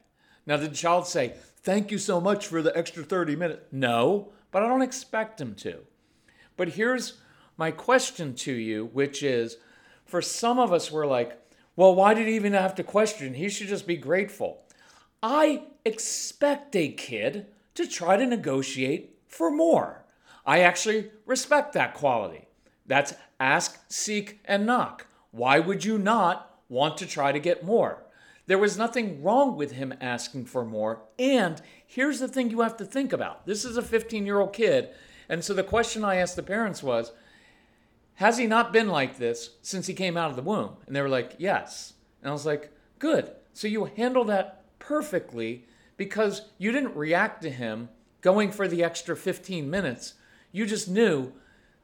Now, 0.46 0.58
did 0.58 0.72
the 0.72 0.76
child 0.76 1.08
say, 1.08 1.34
Thank 1.58 1.90
you 1.90 1.98
so 1.98 2.22
much 2.22 2.46
for 2.46 2.62
the 2.62 2.78
extra 2.78 3.04
30 3.04 3.36
minutes? 3.36 3.64
No, 3.72 4.32
but 4.52 4.62
I 4.62 4.68
don't 4.68 4.84
expect 4.84 5.42
him 5.42 5.56
to. 5.56 5.80
But 6.58 6.70
here's 6.70 7.20
my 7.58 7.72
question 7.72 8.36
to 8.36 8.54
you, 8.54 8.86
which 8.86 9.24
is 9.24 9.58
for 10.06 10.22
some 10.22 10.60
of 10.60 10.72
us, 10.72 10.92
we're 10.92 11.08
like, 11.08 11.42
well, 11.76 11.96
why 11.96 12.14
did 12.14 12.28
he 12.28 12.36
even 12.36 12.54
have 12.54 12.76
to 12.76 12.84
question? 12.84 13.34
He 13.34 13.50
should 13.50 13.68
just 13.68 13.88
be 13.88 13.98
grateful. 13.98 14.62
I 15.22 15.64
expect 15.84 16.76
a 16.76 16.90
kid 16.90 17.48
to 17.74 17.88
try 17.88 18.16
to 18.16 18.26
negotiate 18.26 19.18
for 19.28 19.52
more. 19.52 20.06
I 20.46 20.60
actually 20.60 21.12
respect 21.26 21.74
that 21.74 21.96
quality. 21.96 22.48
That's 22.86 23.16
ask, 23.40 23.84
seek, 23.90 24.40
and 24.46 24.66
knock. 24.66 25.08
Why 25.32 25.60
would 25.60 25.84
you 25.84 25.98
not 25.98 26.60
want 26.70 26.98
to 27.00 27.06
try 27.06 27.32
to 27.32 27.40
get 27.40 27.66
more? 27.66 28.05
There 28.48 28.58
was 28.58 28.78
nothing 28.78 29.24
wrong 29.24 29.56
with 29.56 29.72
him 29.72 29.94
asking 30.00 30.46
for 30.46 30.64
more. 30.64 31.02
And 31.18 31.62
here's 31.86 32.20
the 32.20 32.28
thing 32.28 32.52
you 32.52 32.62
have 32.62 32.78
to 32.78 32.86
think 32.86 33.12
about 33.12 33.46
this 33.46 33.66
is 33.66 33.78
a 33.78 33.82
15 33.82 34.26
year 34.26 34.40
old 34.40 34.54
kid. 34.54 34.90
And 35.28 35.44
so 35.44 35.54
the 35.54 35.64
question 35.64 36.04
I 36.04 36.18
asked 36.18 36.36
the 36.36 36.44
parents 36.44 36.84
was, 36.84 37.12
Has 38.16 38.38
he 38.38 38.46
not 38.46 38.72
been 38.72 38.88
like 38.88 39.18
this 39.18 39.52
since 39.62 39.88
he 39.88 39.94
came 39.94 40.18
out 40.18 40.30
of 40.30 40.36
the 40.36 40.44
womb? 40.44 40.78
And 40.86 40.96
they 40.96 41.02
were 41.02 41.10
like, 41.10 41.36
Yes. 41.38 41.94
And 42.22 42.30
I 42.30 42.34
was 42.34 42.46
like, 42.46 42.72
Good. 43.00 43.32
So 43.54 43.68
you 43.68 43.86
handle 43.86 44.26
that 44.26 44.64
perfectly 44.80 45.66
because 45.98 46.44
you 46.58 46.72
didn't 46.72 46.96
react 46.96 47.42
to 47.42 47.50
him 47.50 47.90
going 48.22 48.52
for 48.52 48.68
the 48.68 48.84
extra 48.84 49.16
15 49.16 49.70
minutes. 49.70 50.16
You 50.52 50.66
just 50.66 50.90
knew 50.90 51.34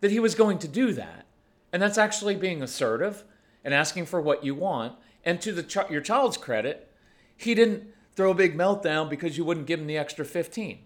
that 0.02 0.12
he 0.12 0.20
was 0.20 0.36
going 0.36 0.60
to 0.60 0.68
do 0.68 0.94
that. 0.94 1.26
And 1.72 1.82
that's 1.82 1.98
actually 1.98 2.36
being 2.36 2.62
assertive 2.62 3.24
and 3.64 3.74
asking 3.74 4.06
for 4.06 4.22
what 4.22 4.44
you 4.44 4.56
want. 4.56 4.94
And 5.24 5.40
to 5.42 5.52
the 5.52 5.64
ch- 5.64 5.90
your 5.90 6.02
child's 6.02 6.38
credit, 6.38 6.92
he 7.36 7.54
didn't 7.54 7.88
throw 8.16 8.32
a 8.32 8.36
big 8.36 8.58
meltdown 8.58 9.10
because 9.10 9.38
you 9.38 9.46
wouldn't 9.46 9.68
give 9.68 9.80
him 9.80 9.88
the 9.88 9.98
extra 9.98 10.26
15. 10.26 10.80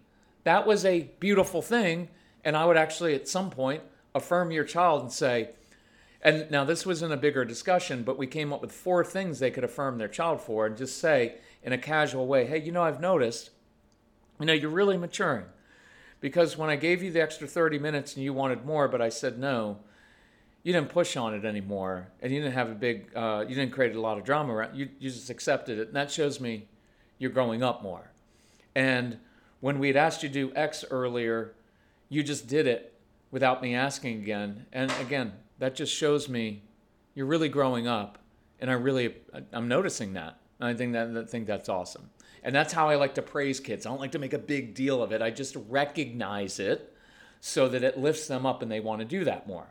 That 0.43 0.67
was 0.67 0.85
a 0.85 1.09
beautiful 1.19 1.61
thing. 1.61 2.09
And 2.43 2.55
I 2.55 2.65
would 2.65 2.77
actually, 2.77 3.15
at 3.15 3.27
some 3.27 3.49
point, 3.49 3.81
affirm 4.13 4.51
your 4.51 4.63
child 4.63 5.01
and 5.01 5.11
say, 5.11 5.49
and 6.21 6.49
now 6.49 6.63
this 6.63 6.85
was 6.85 7.03
in 7.03 7.11
a 7.11 7.17
bigger 7.17 7.45
discussion, 7.45 8.03
but 8.03 8.17
we 8.17 8.25
came 8.25 8.51
up 8.51 8.61
with 8.61 8.71
four 8.71 9.03
things 9.03 9.37
they 9.37 9.51
could 9.51 9.63
affirm 9.63 9.97
their 9.97 10.07
child 10.07 10.41
for 10.41 10.65
and 10.65 10.75
just 10.75 10.97
say 10.97 11.35
in 11.63 11.71
a 11.73 11.77
casual 11.77 12.25
way, 12.25 12.45
hey, 12.45 12.59
you 12.59 12.71
know, 12.71 12.83
I've 12.83 12.99
noticed, 12.99 13.51
you 14.39 14.45
know, 14.45 14.53
you're 14.53 14.69
really 14.69 14.97
maturing. 14.97 15.45
Because 16.21 16.57
when 16.57 16.69
I 16.69 16.77
gave 16.77 17.03
you 17.03 17.11
the 17.11 17.21
extra 17.21 17.47
30 17.47 17.77
minutes 17.77 18.15
and 18.15 18.23
you 18.23 18.33
wanted 18.33 18.65
more, 18.65 18.87
but 18.87 19.01
I 19.01 19.09
said 19.09 19.37
no, 19.37 19.77
you 20.65 20.73
didn't 20.73 20.89
push 20.89 21.15
on 21.15 21.35
it 21.35 21.45
anymore, 21.45 22.07
and 22.23 22.33
you 22.33 22.41
didn't 22.41 22.55
have 22.55 22.71
a 22.71 22.73
big, 22.73 23.15
uh, 23.15 23.45
you 23.47 23.53
didn't 23.53 23.71
create 23.71 23.95
a 23.95 24.01
lot 24.01 24.17
of 24.17 24.23
drama 24.23 24.51
around. 24.51 24.75
You 24.75 24.89
you 24.97 25.11
just 25.11 25.29
accepted 25.29 25.77
it, 25.77 25.87
and 25.89 25.95
that 25.95 26.09
shows 26.09 26.39
me 26.41 26.67
you're 27.19 27.29
growing 27.29 27.61
up 27.61 27.83
more. 27.83 28.09
And 28.73 29.19
when 29.59 29.77
we 29.77 29.87
had 29.87 29.95
asked 29.95 30.23
you 30.23 30.29
to 30.29 30.33
do 30.33 30.55
X 30.55 30.83
earlier, 30.89 31.53
you 32.09 32.23
just 32.23 32.47
did 32.47 32.65
it 32.65 32.99
without 33.29 33.61
me 33.61 33.75
asking 33.75 34.23
again. 34.23 34.65
And 34.73 34.91
again, 34.99 35.33
that 35.59 35.75
just 35.75 35.93
shows 35.93 36.27
me 36.27 36.63
you're 37.13 37.27
really 37.27 37.47
growing 37.47 37.87
up, 37.87 38.17
and 38.59 38.71
I 38.71 38.73
really 38.73 39.17
I'm 39.53 39.67
noticing 39.67 40.13
that. 40.13 40.39
I 40.59 40.73
think 40.73 40.93
that 40.93 41.15
I 41.15 41.25
think 41.25 41.45
that's 41.45 41.69
awesome. 41.69 42.09
And 42.41 42.55
that's 42.55 42.73
how 42.73 42.89
I 42.89 42.95
like 42.95 43.13
to 43.15 43.21
praise 43.21 43.59
kids. 43.59 43.85
I 43.85 43.89
don't 43.89 44.01
like 44.01 44.13
to 44.13 44.19
make 44.19 44.33
a 44.33 44.39
big 44.39 44.73
deal 44.73 45.03
of 45.03 45.11
it. 45.11 45.21
I 45.21 45.29
just 45.29 45.55
recognize 45.69 46.59
it 46.59 46.91
so 47.39 47.69
that 47.69 47.83
it 47.83 47.99
lifts 47.99 48.27
them 48.27 48.47
up 48.47 48.63
and 48.63 48.71
they 48.71 48.79
want 48.79 49.01
to 49.01 49.05
do 49.05 49.25
that 49.25 49.47
more. 49.47 49.67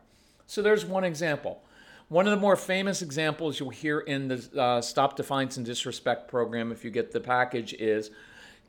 So 0.47 0.61
there's 0.61 0.85
one 0.85 1.03
example. 1.03 1.61
One 2.07 2.27
of 2.27 2.31
the 2.31 2.37
more 2.37 2.55
famous 2.55 3.01
examples 3.01 3.59
you'll 3.59 3.71
hear 3.71 3.99
in 3.99 4.27
the 4.27 4.61
uh, 4.61 4.81
Stop 4.81 5.15
Defiance 5.15 5.57
and 5.57 5.65
Disrespect 5.65 6.27
program, 6.27 6.71
if 6.71 6.85
you 6.85 6.91
get 6.91 7.11
the 7.11 7.19
package, 7.19 7.73
is 7.73 8.11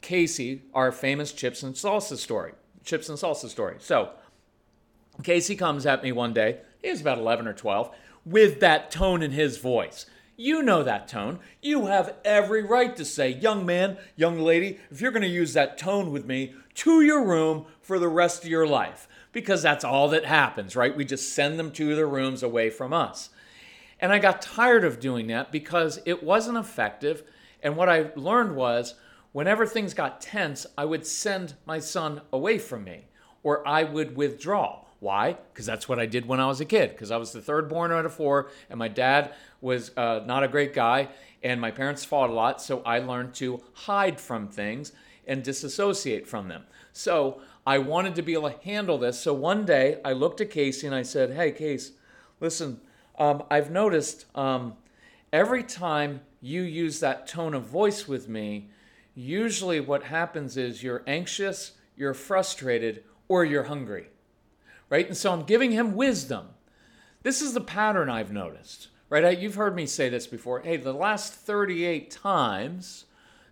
Casey, 0.01 0.63
our 0.73 0.91
famous 0.91 1.33
chips 1.33 1.63
and 1.63 1.75
salsa 1.75 2.17
story. 2.17 2.53
Chips 2.83 3.09
and 3.09 3.19
salsa 3.19 3.49
story. 3.49 3.77
So 3.79 4.11
Casey 5.23 5.55
comes 5.55 5.85
at 5.85 6.03
me 6.03 6.13
one 6.13 6.33
day, 6.33 6.61
he 6.83 6.91
was 6.91 7.01
about 7.01 7.19
11 7.19 7.47
or 7.47 7.53
12, 7.53 7.95
with 8.25 8.61
that 8.61 8.91
tone 8.91 9.23
in 9.23 9.33
his 9.33 9.59
voice. 9.59 10.07
You 10.39 10.63
know 10.63 10.83
that 10.83 11.09
tone. 11.09 11.41
You 11.63 11.87
have 11.87 12.15
every 12.25 12.63
right 12.63 12.95
to 12.97 13.05
say, 13.05 13.31
young 13.31 13.67
man, 13.67 13.99
young 14.17 14.39
lady, 14.39 14.79
if 14.91 15.01
you're 15.01 15.11
going 15.11 15.23
to 15.23 15.29
use 15.29 15.55
that 15.55 15.79
tone 15.79 16.11
with 16.11 16.27
me, 16.27 16.55
to 16.75 17.01
your 17.01 17.25
room 17.25 17.67
for 17.81 17.99
the 17.99 18.09
rest 18.09 18.45
of 18.45 18.51
your 18.51 18.67
life 18.67 19.09
because 19.37 19.61
that's 19.61 19.85
all 19.85 20.09
that 20.09 20.25
happens, 20.25 20.75
right? 20.75 20.97
We 20.97 21.05
just 21.05 21.35
send 21.35 21.59
them 21.59 21.71
to 21.73 21.95
their 21.95 22.09
rooms 22.09 22.43
away 22.43 22.71
from 22.71 22.95
us. 22.95 23.29
And 24.01 24.11
I 24.11 24.19
got 24.19 24.41
tired 24.41 24.83
of 24.83 24.99
doing 24.99 25.27
that 25.27 25.53
because 25.53 26.01
it 26.07 26.23
wasn't 26.23 26.57
effective. 26.57 27.23
And 27.63 27.77
what 27.77 27.91
I 27.91 28.13
learned 28.17 28.57
was 28.57 28.95
whenever 29.33 29.67
things 29.67 29.93
got 29.93 30.23
tense, 30.23 30.65
I 30.79 30.87
would 30.87 31.07
send 31.07 31.53
my 31.67 31.81
son 31.81 32.23
away 32.33 32.57
from 32.57 32.85
me 32.85 33.09
or 33.43 33.69
I 33.69 33.83
would 33.83 34.17
withdraw. 34.17 34.87
Why? 35.01 35.37
Because 35.53 35.67
that's 35.67 35.87
what 35.87 35.99
I 35.99 36.07
did 36.07 36.25
when 36.25 36.41
I 36.41 36.47
was 36.47 36.63
a 36.63 36.65
kid. 36.65 36.93
Because 36.93 37.11
I 37.11 37.19
was 37.19 37.33
the 37.33 37.43
third 37.43 37.69
born 37.69 37.93
out 37.93 38.07
of 38.07 38.15
four, 38.15 38.49
and 38.71 38.79
my 38.79 38.89
dad 38.89 39.35
was 39.61 39.91
uh, 39.99 40.23
not 40.25 40.45
a 40.45 40.49
great 40.49 40.73
guy, 40.73 41.09
and 41.43 41.61
my 41.61 41.71
parents 41.71 42.07
fought 42.07 42.31
a 42.31 42.33
lot. 42.33 42.63
So 42.63 42.81
I 42.87 43.01
learned 43.01 43.35
to 43.35 43.63
hide 43.75 44.19
from 44.19 44.49
things 44.49 44.93
and 45.27 45.43
disassociate 45.43 46.27
from 46.27 46.49
them. 46.49 46.65
So 46.95 47.43
I 47.67 47.79
wanted 47.79 48.15
to 48.15 48.23
be 48.23 48.35
able 48.35 48.51
to 48.51 48.65
handle 48.65 48.97
this. 48.97 49.19
So 49.19 49.35
one 49.35 49.65
day 49.65 49.99
I 50.05 50.13
looked 50.13 50.41
at 50.41 50.51
Casey 50.51 50.87
and 50.87 50.95
I 50.95 51.03
said, 51.03 51.33
Hey, 51.33 51.51
Case, 51.51 51.93
listen, 52.41 52.81
um, 53.19 53.43
I've 53.51 53.71
noticed 53.71 54.27
um, 54.37 54.75
every 55.33 55.65
time 55.65 56.21
you 56.41 56.63
use 56.63 57.01
that 57.01 57.27
tone 57.27 57.55
of 57.55 57.65
voice 57.65 58.07
with 58.07 58.29
me, 58.29 58.69
usually 59.17 59.81
what 59.81 60.05
happens 60.05 60.57
is 60.57 60.83
you're 60.83 61.03
anxious, 61.09 61.73
you're 61.97 62.15
frustrated, 62.15 63.03
or 63.27 63.45
you're 63.45 63.65
hungry. 63.65 64.07
Right? 64.89 65.09
And 65.09 65.17
so 65.17 65.33
I'm 65.33 65.43
giving 65.43 65.73
him 65.73 65.97
wisdom. 65.97 66.51
This 67.25 67.43
is 67.43 67.55
the 67.55 67.61
pattern 67.61 68.09
I've 68.09 68.33
noticed. 68.33 68.89
Right? 69.09 69.37
You've 69.39 69.57
heard 69.57 69.75
me 69.75 69.87
say 69.87 70.09
this 70.09 70.29
before. 70.29 70.61
Hey, 70.61 70.77
the 70.77 70.93
last 70.93 71.33
38 71.33 72.11
times 72.11 73.07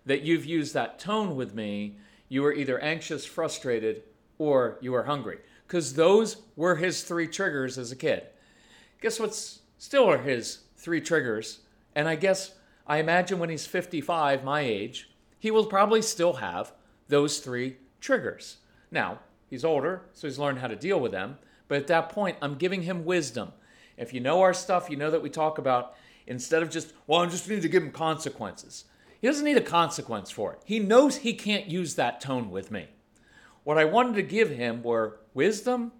that 0.05 0.21
you've 0.21 0.45
used 0.45 0.73
that 0.73 0.99
tone 0.99 1.35
with 1.35 1.53
me, 1.53 1.97
you 2.29 2.41
were 2.41 2.53
either 2.53 2.79
anxious, 2.79 3.25
frustrated, 3.25 4.03
or 4.37 4.77
you 4.81 4.91
were 4.91 5.03
hungry. 5.03 5.39
Because 5.67 5.93
those 5.93 6.37
were 6.55 6.75
his 6.75 7.03
three 7.03 7.27
triggers 7.27 7.77
as 7.77 7.91
a 7.91 7.95
kid. 7.95 8.23
Guess 9.01 9.19
what's 9.19 9.59
still 9.77 10.09
are 10.09 10.19
his 10.19 10.59
three 10.77 11.01
triggers? 11.01 11.59
And 11.95 12.07
I 12.07 12.15
guess, 12.15 12.55
I 12.87 12.97
imagine 12.97 13.39
when 13.39 13.49
he's 13.49 13.65
55, 13.65 14.43
my 14.43 14.61
age, 14.61 15.09
he 15.39 15.51
will 15.51 15.65
probably 15.65 16.01
still 16.01 16.33
have 16.33 16.73
those 17.07 17.39
three 17.39 17.77
triggers. 18.01 18.57
Now, 18.91 19.19
he's 19.49 19.65
older, 19.65 20.01
so 20.13 20.27
he's 20.27 20.39
learned 20.39 20.59
how 20.59 20.67
to 20.67 20.75
deal 20.75 20.99
with 20.99 21.11
them. 21.11 21.37
But 21.67 21.77
at 21.77 21.87
that 21.87 22.09
point, 22.09 22.37
I'm 22.41 22.55
giving 22.55 22.83
him 22.83 23.05
wisdom. 23.05 23.51
If 23.97 24.13
you 24.13 24.19
know 24.19 24.41
our 24.41 24.53
stuff, 24.53 24.89
you 24.89 24.97
know 24.97 25.11
that 25.11 25.21
we 25.23 25.29
talk 25.29 25.57
about 25.57 25.95
instead 26.27 26.61
of 26.61 26.69
just, 26.69 26.93
well, 27.07 27.21
I 27.21 27.25
just 27.27 27.49
need 27.49 27.61
to 27.61 27.69
give 27.69 27.83
him 27.83 27.91
consequences. 27.91 28.85
He 29.25 29.29
doesn't 29.29 29.45
need 29.45 29.57
a 29.57 29.61
consequence 29.61 30.29
for 30.29 30.53
it. 30.53 30.59
He 30.65 30.77
knows 30.77 31.17
he 31.17 31.33
can't 31.33 31.65
use 31.65 31.95
that 31.95 32.21
tone 32.21 32.51
with 32.51 32.69
me. 32.69 32.89
What 33.63 33.79
I 33.79 33.83
wanted 33.83 34.13
to 34.17 34.21
give 34.21 34.51
him 34.51 34.83
were 34.83 35.17
wisdom 35.33 35.93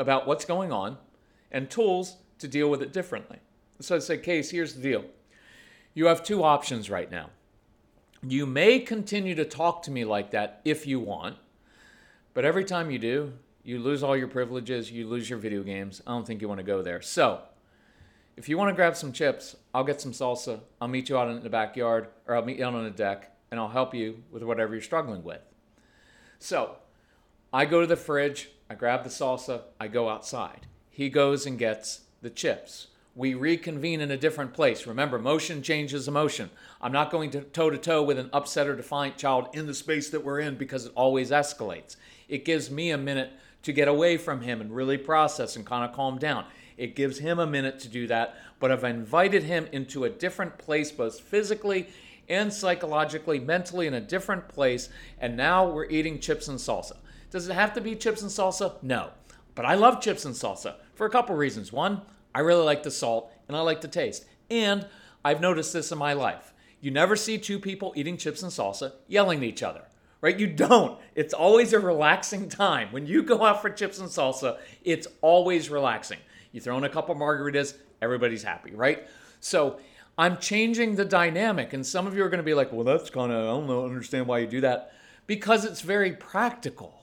about 0.00 0.26
what's 0.26 0.44
going 0.44 0.72
on 0.72 0.98
and 1.52 1.70
tools 1.70 2.16
to 2.40 2.48
deal 2.48 2.68
with 2.68 2.82
it 2.82 2.92
differently. 2.92 3.38
So 3.78 3.94
I 3.94 4.00
said, 4.00 4.24
Case, 4.24 4.50
here's 4.50 4.74
the 4.74 4.82
deal. 4.82 5.04
You 5.94 6.06
have 6.06 6.24
two 6.24 6.42
options 6.42 6.90
right 6.90 7.08
now. 7.08 7.30
You 8.26 8.44
may 8.44 8.80
continue 8.80 9.36
to 9.36 9.44
talk 9.44 9.84
to 9.84 9.92
me 9.92 10.04
like 10.04 10.32
that 10.32 10.60
if 10.64 10.84
you 10.84 10.98
want, 10.98 11.36
but 12.32 12.44
every 12.44 12.64
time 12.64 12.90
you 12.90 12.98
do, 12.98 13.34
you 13.62 13.78
lose 13.78 14.02
all 14.02 14.16
your 14.16 14.26
privileges, 14.26 14.90
you 14.90 15.06
lose 15.06 15.30
your 15.30 15.38
video 15.38 15.62
games. 15.62 16.02
I 16.08 16.10
don't 16.10 16.26
think 16.26 16.42
you 16.42 16.48
want 16.48 16.58
to 16.58 16.64
go 16.64 16.82
there. 16.82 17.02
So, 17.02 17.42
if 18.36 18.48
you 18.48 18.58
want 18.58 18.68
to 18.70 18.74
grab 18.74 18.96
some 18.96 19.12
chips, 19.12 19.56
I'll 19.72 19.84
get 19.84 20.00
some 20.00 20.12
salsa. 20.12 20.60
I'll 20.80 20.88
meet 20.88 21.08
you 21.08 21.16
out 21.16 21.28
in 21.28 21.42
the 21.42 21.50
backyard, 21.50 22.08
or 22.26 22.34
I'll 22.34 22.44
meet 22.44 22.58
you 22.58 22.64
out 22.64 22.74
on 22.74 22.84
the 22.84 22.90
deck, 22.90 23.36
and 23.50 23.60
I'll 23.60 23.68
help 23.68 23.94
you 23.94 24.22
with 24.30 24.42
whatever 24.42 24.74
you're 24.74 24.82
struggling 24.82 25.22
with. 25.22 25.40
So 26.38 26.76
I 27.52 27.64
go 27.64 27.80
to 27.80 27.86
the 27.86 27.96
fridge, 27.96 28.50
I 28.68 28.74
grab 28.74 29.04
the 29.04 29.10
salsa, 29.10 29.62
I 29.78 29.88
go 29.88 30.08
outside. 30.08 30.66
He 30.90 31.08
goes 31.08 31.46
and 31.46 31.58
gets 31.58 32.02
the 32.22 32.30
chips. 32.30 32.88
We 33.16 33.34
reconvene 33.34 34.00
in 34.00 34.10
a 34.10 34.16
different 34.16 34.54
place. 34.54 34.88
Remember, 34.88 35.20
motion 35.20 35.62
changes 35.62 36.08
emotion. 36.08 36.50
I'm 36.80 36.90
not 36.90 37.12
going 37.12 37.30
to 37.30 37.42
toe 37.42 37.70
to 37.70 37.78
toe 37.78 38.02
with 38.02 38.18
an 38.18 38.30
upset 38.32 38.66
or 38.66 38.74
defiant 38.74 39.16
child 39.16 39.48
in 39.52 39.66
the 39.66 39.74
space 39.74 40.10
that 40.10 40.24
we're 40.24 40.40
in 40.40 40.56
because 40.56 40.86
it 40.86 40.92
always 40.96 41.30
escalates. 41.30 41.94
It 42.28 42.44
gives 42.44 42.72
me 42.72 42.90
a 42.90 42.98
minute 42.98 43.32
to 43.62 43.72
get 43.72 43.86
away 43.86 44.16
from 44.16 44.40
him 44.40 44.60
and 44.60 44.74
really 44.74 44.98
process 44.98 45.54
and 45.54 45.64
kind 45.64 45.88
of 45.88 45.94
calm 45.94 46.18
down. 46.18 46.44
It 46.76 46.96
gives 46.96 47.18
him 47.18 47.38
a 47.38 47.46
minute 47.46 47.78
to 47.80 47.88
do 47.88 48.06
that, 48.08 48.36
but 48.58 48.70
I've 48.70 48.84
invited 48.84 49.44
him 49.44 49.68
into 49.72 50.04
a 50.04 50.10
different 50.10 50.58
place, 50.58 50.90
both 50.90 51.20
physically 51.20 51.88
and 52.28 52.52
psychologically, 52.52 53.38
mentally 53.38 53.86
in 53.86 53.94
a 53.94 54.00
different 54.00 54.48
place, 54.48 54.88
and 55.18 55.36
now 55.36 55.68
we're 55.68 55.86
eating 55.86 56.18
chips 56.18 56.48
and 56.48 56.58
salsa. 56.58 56.96
Does 57.30 57.48
it 57.48 57.54
have 57.54 57.74
to 57.74 57.80
be 57.80 57.96
chips 57.96 58.22
and 58.22 58.30
salsa? 58.30 58.82
No. 58.82 59.10
But 59.54 59.66
I 59.66 59.74
love 59.74 60.00
chips 60.00 60.24
and 60.24 60.34
salsa 60.34 60.76
for 60.94 61.06
a 61.06 61.10
couple 61.10 61.36
reasons. 61.36 61.72
One, 61.72 62.02
I 62.34 62.40
really 62.40 62.64
like 62.64 62.82
the 62.82 62.90
salt 62.90 63.30
and 63.48 63.56
I 63.56 63.60
like 63.60 63.80
the 63.80 63.88
taste. 63.88 64.24
And 64.50 64.86
I've 65.24 65.40
noticed 65.40 65.72
this 65.72 65.92
in 65.92 65.98
my 65.98 66.12
life. 66.12 66.52
You 66.80 66.90
never 66.90 67.16
see 67.16 67.38
two 67.38 67.58
people 67.58 67.92
eating 67.96 68.16
chips 68.16 68.42
and 68.42 68.52
salsa 68.52 68.92
yelling 69.06 69.38
at 69.38 69.44
each 69.44 69.62
other, 69.62 69.82
right? 70.20 70.38
You 70.38 70.46
don't. 70.46 70.98
It's 71.14 71.32
always 71.32 71.72
a 71.72 71.78
relaxing 71.78 72.48
time. 72.48 72.88
When 72.90 73.06
you 73.06 73.22
go 73.22 73.44
out 73.44 73.62
for 73.62 73.70
chips 73.70 73.98
and 73.98 74.08
salsa, 74.08 74.58
it's 74.82 75.08
always 75.20 75.70
relaxing. 75.70 76.18
You 76.54 76.60
throw 76.60 76.78
in 76.78 76.84
a 76.84 76.88
couple 76.88 77.16
margaritas, 77.16 77.74
everybody's 78.00 78.44
happy, 78.44 78.70
right? 78.76 79.08
So 79.40 79.80
I'm 80.16 80.36
changing 80.36 80.94
the 80.94 81.04
dynamic, 81.04 81.72
and 81.72 81.84
some 81.84 82.06
of 82.06 82.16
you 82.16 82.22
are 82.22 82.28
going 82.28 82.38
to 82.38 82.44
be 82.44 82.54
like, 82.54 82.72
well, 82.72 82.84
that's 82.84 83.10
kind 83.10 83.32
of, 83.32 83.38
I 83.38 83.58
don't 83.58 83.66
know, 83.66 83.84
understand 83.84 84.28
why 84.28 84.38
you 84.38 84.46
do 84.46 84.60
that. 84.60 84.92
Because 85.26 85.64
it's 85.64 85.80
very 85.80 86.12
practical. 86.12 87.02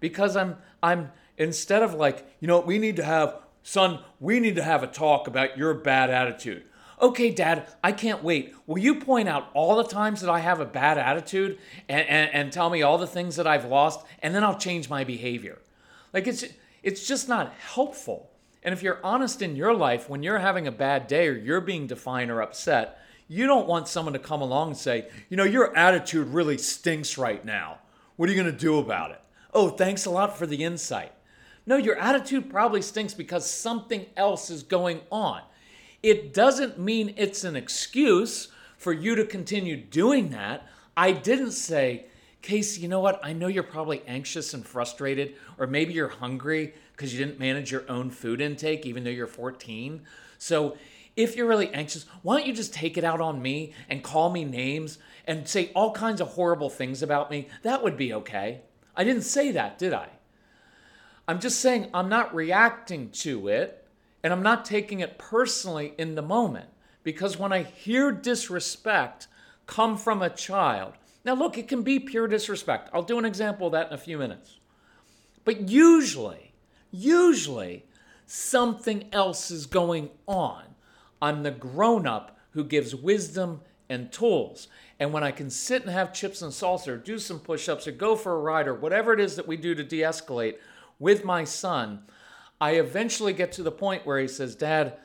Because 0.00 0.36
I'm, 0.36 0.56
I'm, 0.82 1.12
instead 1.38 1.84
of 1.84 1.94
like, 1.94 2.26
you 2.40 2.48
know, 2.48 2.58
we 2.58 2.80
need 2.80 2.96
to 2.96 3.04
have, 3.04 3.38
son, 3.62 4.00
we 4.18 4.40
need 4.40 4.56
to 4.56 4.64
have 4.64 4.82
a 4.82 4.88
talk 4.88 5.28
about 5.28 5.56
your 5.56 5.74
bad 5.74 6.10
attitude. 6.10 6.64
Okay, 7.00 7.30
dad, 7.30 7.68
I 7.84 7.92
can't 7.92 8.24
wait. 8.24 8.52
Will 8.66 8.78
you 8.78 8.96
point 8.96 9.28
out 9.28 9.48
all 9.54 9.76
the 9.76 9.84
times 9.84 10.22
that 10.22 10.30
I 10.30 10.40
have 10.40 10.58
a 10.58 10.64
bad 10.64 10.98
attitude 10.98 11.56
and, 11.88 12.08
and, 12.08 12.34
and 12.34 12.52
tell 12.52 12.68
me 12.68 12.82
all 12.82 12.98
the 12.98 13.06
things 13.06 13.36
that 13.36 13.46
I've 13.46 13.64
lost, 13.64 14.04
and 14.18 14.34
then 14.34 14.42
I'll 14.42 14.58
change 14.58 14.90
my 14.90 15.04
behavior? 15.04 15.60
Like, 16.12 16.26
it's, 16.26 16.44
it's 16.82 17.06
just 17.06 17.28
not 17.28 17.52
helpful. 17.74 18.31
And 18.62 18.72
if 18.72 18.82
you're 18.82 19.04
honest 19.04 19.42
in 19.42 19.56
your 19.56 19.74
life, 19.74 20.08
when 20.08 20.22
you're 20.22 20.38
having 20.38 20.66
a 20.66 20.72
bad 20.72 21.06
day 21.06 21.28
or 21.28 21.36
you're 21.36 21.60
being 21.60 21.86
defiant 21.86 22.30
or 22.30 22.40
upset, 22.40 22.98
you 23.28 23.46
don't 23.46 23.66
want 23.66 23.88
someone 23.88 24.12
to 24.12 24.18
come 24.18 24.42
along 24.42 24.68
and 24.68 24.76
say, 24.76 25.08
you 25.28 25.36
know, 25.36 25.44
your 25.44 25.76
attitude 25.76 26.28
really 26.28 26.58
stinks 26.58 27.18
right 27.18 27.44
now. 27.44 27.78
What 28.16 28.28
are 28.28 28.32
you 28.32 28.40
going 28.40 28.54
to 28.54 28.58
do 28.58 28.78
about 28.78 29.10
it? 29.10 29.20
Oh, 29.54 29.70
thanks 29.70 30.06
a 30.06 30.10
lot 30.10 30.38
for 30.38 30.46
the 30.46 30.62
insight. 30.62 31.12
No, 31.66 31.76
your 31.76 31.96
attitude 31.96 32.50
probably 32.50 32.82
stinks 32.82 33.14
because 33.14 33.48
something 33.48 34.06
else 34.16 34.50
is 34.50 34.62
going 34.62 35.00
on. 35.10 35.42
It 36.02 36.34
doesn't 36.34 36.78
mean 36.78 37.14
it's 37.16 37.44
an 37.44 37.56
excuse 37.56 38.48
for 38.76 38.92
you 38.92 39.14
to 39.14 39.24
continue 39.24 39.76
doing 39.76 40.30
that. 40.30 40.66
I 40.96 41.12
didn't 41.12 41.52
say, 41.52 42.06
Casey, 42.42 42.80
you 42.80 42.88
know 42.88 43.00
what? 43.00 43.20
I 43.22 43.32
know 43.32 43.46
you're 43.46 43.62
probably 43.62 44.02
anxious 44.06 44.52
and 44.52 44.66
frustrated, 44.66 45.36
or 45.58 45.68
maybe 45.68 45.92
you're 45.92 46.08
hungry 46.08 46.74
because 46.92 47.14
you 47.14 47.24
didn't 47.24 47.38
manage 47.38 47.70
your 47.70 47.88
own 47.88 48.10
food 48.10 48.40
intake, 48.40 48.84
even 48.84 49.04
though 49.04 49.10
you're 49.10 49.28
14. 49.28 50.02
So 50.38 50.76
if 51.14 51.36
you're 51.36 51.46
really 51.46 51.72
anxious, 51.72 52.04
why 52.22 52.36
don't 52.36 52.46
you 52.46 52.52
just 52.52 52.74
take 52.74 52.98
it 52.98 53.04
out 53.04 53.20
on 53.20 53.40
me 53.40 53.74
and 53.88 54.02
call 54.02 54.28
me 54.28 54.44
names 54.44 54.98
and 55.24 55.46
say 55.46 55.70
all 55.74 55.92
kinds 55.92 56.20
of 56.20 56.28
horrible 56.28 56.68
things 56.68 57.00
about 57.00 57.30
me? 57.30 57.48
That 57.62 57.82
would 57.82 57.96
be 57.96 58.12
okay. 58.12 58.62
I 58.96 59.04
didn't 59.04 59.22
say 59.22 59.52
that, 59.52 59.78
did 59.78 59.92
I? 59.92 60.08
I'm 61.28 61.38
just 61.38 61.60
saying 61.60 61.90
I'm 61.94 62.08
not 62.08 62.34
reacting 62.34 63.10
to 63.10 63.48
it 63.48 63.86
and 64.24 64.32
I'm 64.32 64.42
not 64.42 64.64
taking 64.64 64.98
it 65.00 65.18
personally 65.18 65.94
in 65.96 66.16
the 66.16 66.22
moment 66.22 66.68
because 67.04 67.38
when 67.38 67.52
I 67.52 67.62
hear 67.62 68.10
disrespect 68.10 69.28
come 69.66 69.96
from 69.96 70.22
a 70.22 70.30
child, 70.30 70.94
now, 71.24 71.34
look, 71.34 71.56
it 71.56 71.68
can 71.68 71.82
be 71.82 72.00
pure 72.00 72.26
disrespect. 72.26 72.90
I'll 72.92 73.02
do 73.02 73.18
an 73.18 73.24
example 73.24 73.66
of 73.66 73.72
that 73.72 73.88
in 73.88 73.92
a 73.92 73.98
few 73.98 74.18
minutes. 74.18 74.58
But 75.44 75.68
usually, 75.68 76.52
usually, 76.90 77.84
something 78.26 79.08
else 79.12 79.50
is 79.50 79.66
going 79.66 80.10
on. 80.26 80.64
I'm 81.20 81.42
the 81.42 81.50
grown 81.50 82.06
up 82.06 82.38
who 82.50 82.64
gives 82.64 82.94
wisdom 82.94 83.60
and 83.88 84.10
tools. 84.10 84.68
And 84.98 85.12
when 85.12 85.22
I 85.22 85.30
can 85.30 85.50
sit 85.50 85.82
and 85.82 85.90
have 85.90 86.12
chips 86.12 86.42
and 86.42 86.52
salsa, 86.52 86.88
or 86.88 86.96
do 86.96 87.18
some 87.18 87.38
push 87.38 87.68
ups, 87.68 87.86
or 87.86 87.92
go 87.92 88.16
for 88.16 88.34
a 88.34 88.40
ride, 88.40 88.66
or 88.66 88.74
whatever 88.74 89.12
it 89.12 89.20
is 89.20 89.36
that 89.36 89.46
we 89.46 89.56
do 89.56 89.74
to 89.74 89.84
de 89.84 90.00
escalate 90.00 90.56
with 90.98 91.24
my 91.24 91.44
son, 91.44 92.02
I 92.60 92.72
eventually 92.72 93.32
get 93.32 93.52
to 93.52 93.62
the 93.62 93.72
point 93.72 94.06
where 94.06 94.18
he 94.18 94.28
says, 94.28 94.54
Dad, 94.54 94.96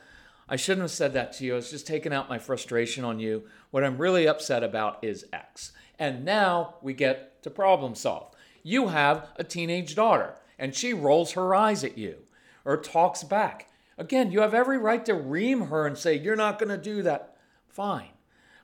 I 0.48 0.56
shouldn't 0.56 0.82
have 0.82 0.90
said 0.90 1.12
that 1.12 1.32
to 1.34 1.44
you. 1.44 1.52
I 1.52 1.56
was 1.56 1.70
just 1.70 1.86
taking 1.86 2.12
out 2.12 2.28
my 2.28 2.38
frustration 2.38 3.04
on 3.04 3.20
you. 3.20 3.44
What 3.70 3.84
I'm 3.84 3.98
really 3.98 4.26
upset 4.26 4.62
about 4.62 5.02
is 5.02 5.26
X. 5.32 5.72
And 5.98 6.24
now 6.24 6.74
we 6.82 6.94
get 6.94 7.42
to 7.42 7.50
problem 7.50 7.94
solve. 7.94 8.34
You 8.62 8.88
have 8.88 9.28
a 9.36 9.44
teenage 9.44 9.94
daughter, 9.94 10.34
and 10.58 10.74
she 10.74 10.92
rolls 10.92 11.32
her 11.32 11.54
eyes 11.54 11.84
at 11.84 11.98
you 11.98 12.16
or 12.64 12.76
talks 12.76 13.24
back. 13.24 13.70
Again, 13.96 14.30
you 14.30 14.40
have 14.40 14.54
every 14.54 14.78
right 14.78 15.04
to 15.06 15.14
ream 15.14 15.66
her 15.66 15.86
and 15.86 15.98
say, 15.98 16.16
You're 16.16 16.36
not 16.36 16.58
going 16.58 16.68
to 16.68 16.78
do 16.78 17.02
that. 17.02 17.36
Fine. 17.66 18.10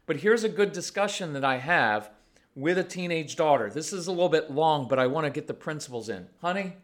But 0.07 0.19
here's 0.19 0.45
a 0.45 0.49
good 0.49 0.73
discussion 0.73 1.33
that 1.33 1.45
I 1.45 1.57
have 1.57 2.11
with 2.55 2.79
a 2.79 2.85
teenage 2.85 3.37
daughter. 3.37 3.71
This 3.71 3.93
is 3.93 4.07
a 4.07 4.13
little 4.13 4.29
bit 4.29 4.51
long, 4.51 4.87
but 4.87 4.99
I 4.99 5.07
want 5.07 5.25
to 5.25 5.31
get 5.31 5.47
the 5.47 5.55
principles 5.55 6.09
in. 6.09 6.29
Honey, 6.41 6.75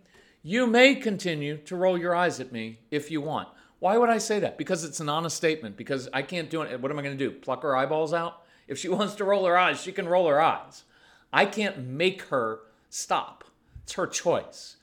you 0.42 0.66
may 0.66 0.94
continue 0.94 1.58
to 1.58 1.76
roll 1.76 1.98
your 1.98 2.14
eyes 2.14 2.40
at 2.40 2.50
me 2.50 2.80
if 2.90 3.10
you 3.10 3.20
want. 3.20 3.48
Why 3.78 3.96
would 3.96 4.10
I 4.10 4.18
say 4.18 4.40
that? 4.40 4.58
Because 4.58 4.84
it's 4.84 5.00
an 5.00 5.08
honest 5.08 5.36
statement. 5.36 5.76
Because 5.76 6.08
I 6.12 6.22
can't 6.22 6.50
do 6.50 6.62
it. 6.62 6.80
What 6.80 6.90
am 6.90 6.98
I 6.98 7.02
going 7.02 7.16
to 7.16 7.28
do? 7.28 7.30
Pluck 7.30 7.62
her 7.62 7.76
eyeballs 7.76 8.12
out? 8.12 8.42
If 8.70 8.78
she 8.78 8.88
wants 8.96 9.14
to 9.16 9.24
roll 9.24 9.44
her 9.44 9.58
eyes, 9.58 9.82
she 9.82 9.92
can 9.92 10.08
roll 10.08 10.28
her 10.28 10.40
eyes. 10.40 10.84
I 11.30 11.44
can't 11.44 11.78
make 11.86 12.22
her 12.22 12.60
stop. 12.88 13.44
It's 13.82 13.92
her 13.94 14.06
choice. 14.06 14.76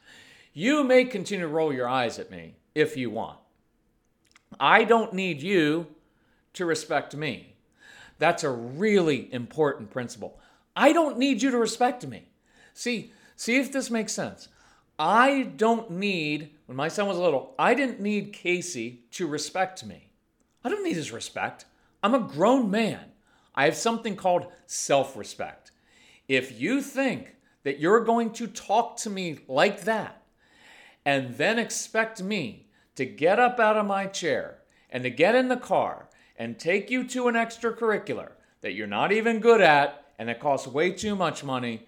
You 0.53 0.83
may 0.83 1.05
continue 1.05 1.45
to 1.45 1.51
roll 1.51 1.73
your 1.73 1.87
eyes 1.87 2.19
at 2.19 2.29
me 2.29 2.55
if 2.75 2.95
you 2.97 3.09
want. 3.09 3.39
I 4.59 4.83
don't 4.83 5.13
need 5.13 5.41
you 5.41 5.87
to 6.53 6.65
respect 6.65 7.15
me. 7.15 7.55
That's 8.19 8.43
a 8.43 8.49
really 8.49 9.31
important 9.33 9.91
principle. 9.91 10.39
I 10.75 10.93
don't 10.93 11.17
need 11.17 11.41
you 11.41 11.51
to 11.51 11.57
respect 11.57 12.05
me. 12.07 12.29
See, 12.73 13.11
see 13.35 13.57
if 13.57 13.71
this 13.71 13.91
makes 13.91 14.13
sense. 14.13 14.47
I 14.97 15.51
don't 15.55 15.91
need, 15.91 16.51
when 16.65 16.75
my 16.75 16.87
son 16.87 17.07
was 17.07 17.17
little, 17.17 17.53
I 17.59 17.73
didn't 17.75 17.99
need 17.99 18.33
Casey 18.33 19.01
to 19.11 19.27
respect 19.27 19.85
me. 19.85 20.09
I 20.63 20.69
don't 20.69 20.83
need 20.83 20.95
his 20.95 21.11
respect. 21.11 21.65
I'm 22.01 22.15
a 22.15 22.19
grown 22.19 22.71
man. 22.71 23.11
I 23.57 23.65
have 23.65 23.75
something 23.75 24.15
called 24.15 24.45
self 24.67 25.17
respect. 25.17 25.71
If 26.27 26.61
you 26.61 26.81
think 26.81 27.35
that 27.63 27.79
you're 27.79 28.03
going 28.03 28.31
to 28.33 28.47
talk 28.47 28.97
to 28.97 29.09
me 29.09 29.39
like 29.47 29.81
that 29.81 30.21
and 31.03 31.35
then 31.35 31.57
expect 31.57 32.21
me 32.21 32.67
to 32.95 33.05
get 33.05 33.39
up 33.39 33.59
out 33.59 33.75
of 33.75 33.87
my 33.87 34.05
chair 34.05 34.59
and 34.91 35.03
to 35.03 35.09
get 35.09 35.35
in 35.35 35.47
the 35.47 35.57
car 35.57 36.07
and 36.37 36.59
take 36.59 36.91
you 36.91 37.03
to 37.05 37.27
an 37.27 37.35
extracurricular 37.35 38.31
that 38.61 38.73
you're 38.73 38.87
not 38.87 39.11
even 39.11 39.39
good 39.39 39.61
at 39.61 40.05
and 40.19 40.29
that 40.29 40.39
costs 40.39 40.67
way 40.67 40.91
too 40.91 41.15
much 41.15 41.43
money, 41.43 41.87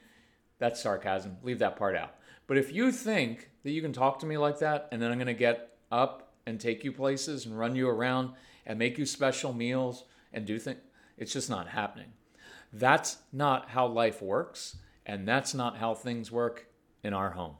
that's 0.57 0.81
sarcasm. 0.81 1.37
Leave 1.43 1.59
that 1.59 1.77
part 1.77 1.95
out. 1.95 2.15
But 2.47 2.57
if 2.57 2.73
you 2.73 2.91
think 2.91 3.51
that 3.63 3.71
you 3.71 3.81
can 3.81 3.93
talk 3.93 4.19
to 4.19 4.25
me 4.25 4.37
like 4.37 4.59
that 4.59 4.87
and 4.91 5.01
then 5.01 5.11
I'm 5.11 5.17
going 5.17 5.27
to 5.27 5.33
get 5.33 5.77
up 5.91 6.33
and 6.47 6.59
take 6.59 6.83
you 6.83 6.91
places 6.91 7.45
and 7.45 7.57
run 7.57 7.75
you 7.75 7.87
around 7.87 8.33
and 8.65 8.79
make 8.79 8.97
you 8.97 9.05
special 9.05 9.53
meals 9.53 10.05
and 10.33 10.45
do 10.45 10.57
things, 10.57 10.79
it's 11.19 11.33
just 11.33 11.49
not 11.49 11.67
happening. 11.67 12.13
That's 12.71 13.17
not 13.31 13.69
how 13.69 13.87
life 13.87 14.21
works, 14.21 14.77
and 15.05 15.27
that's 15.27 15.53
not 15.53 15.77
how 15.77 15.93
things 15.93 16.31
work 16.31 16.67
in 17.03 17.13
our 17.13 17.31
home. 17.31 17.55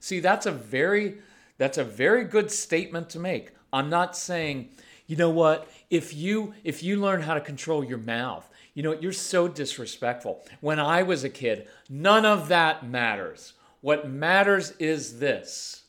See, 0.00 0.20
that's 0.20 0.46
a 0.46 0.52
very 0.52 1.18
that's 1.58 1.78
a 1.78 1.84
very 1.84 2.24
good 2.24 2.50
statement 2.50 3.10
to 3.10 3.18
make. 3.18 3.52
I'm 3.72 3.90
not 3.90 4.16
saying, 4.16 4.70
you 5.06 5.16
know 5.16 5.30
what, 5.30 5.70
if 5.90 6.14
you 6.14 6.54
if 6.64 6.82
you 6.82 7.00
learn 7.00 7.22
how 7.22 7.34
to 7.34 7.40
control 7.40 7.84
your 7.84 7.98
mouth, 7.98 8.48
you 8.74 8.82
know, 8.82 8.98
you're 8.98 9.12
so 9.12 9.46
disrespectful. 9.46 10.42
When 10.60 10.80
I 10.80 11.02
was 11.02 11.22
a 11.22 11.28
kid, 11.28 11.68
none 11.88 12.24
of 12.24 12.48
that 12.48 12.86
matters. 12.86 13.52
What 13.82 14.08
matters 14.08 14.72
is 14.78 15.18
this. 15.18 15.84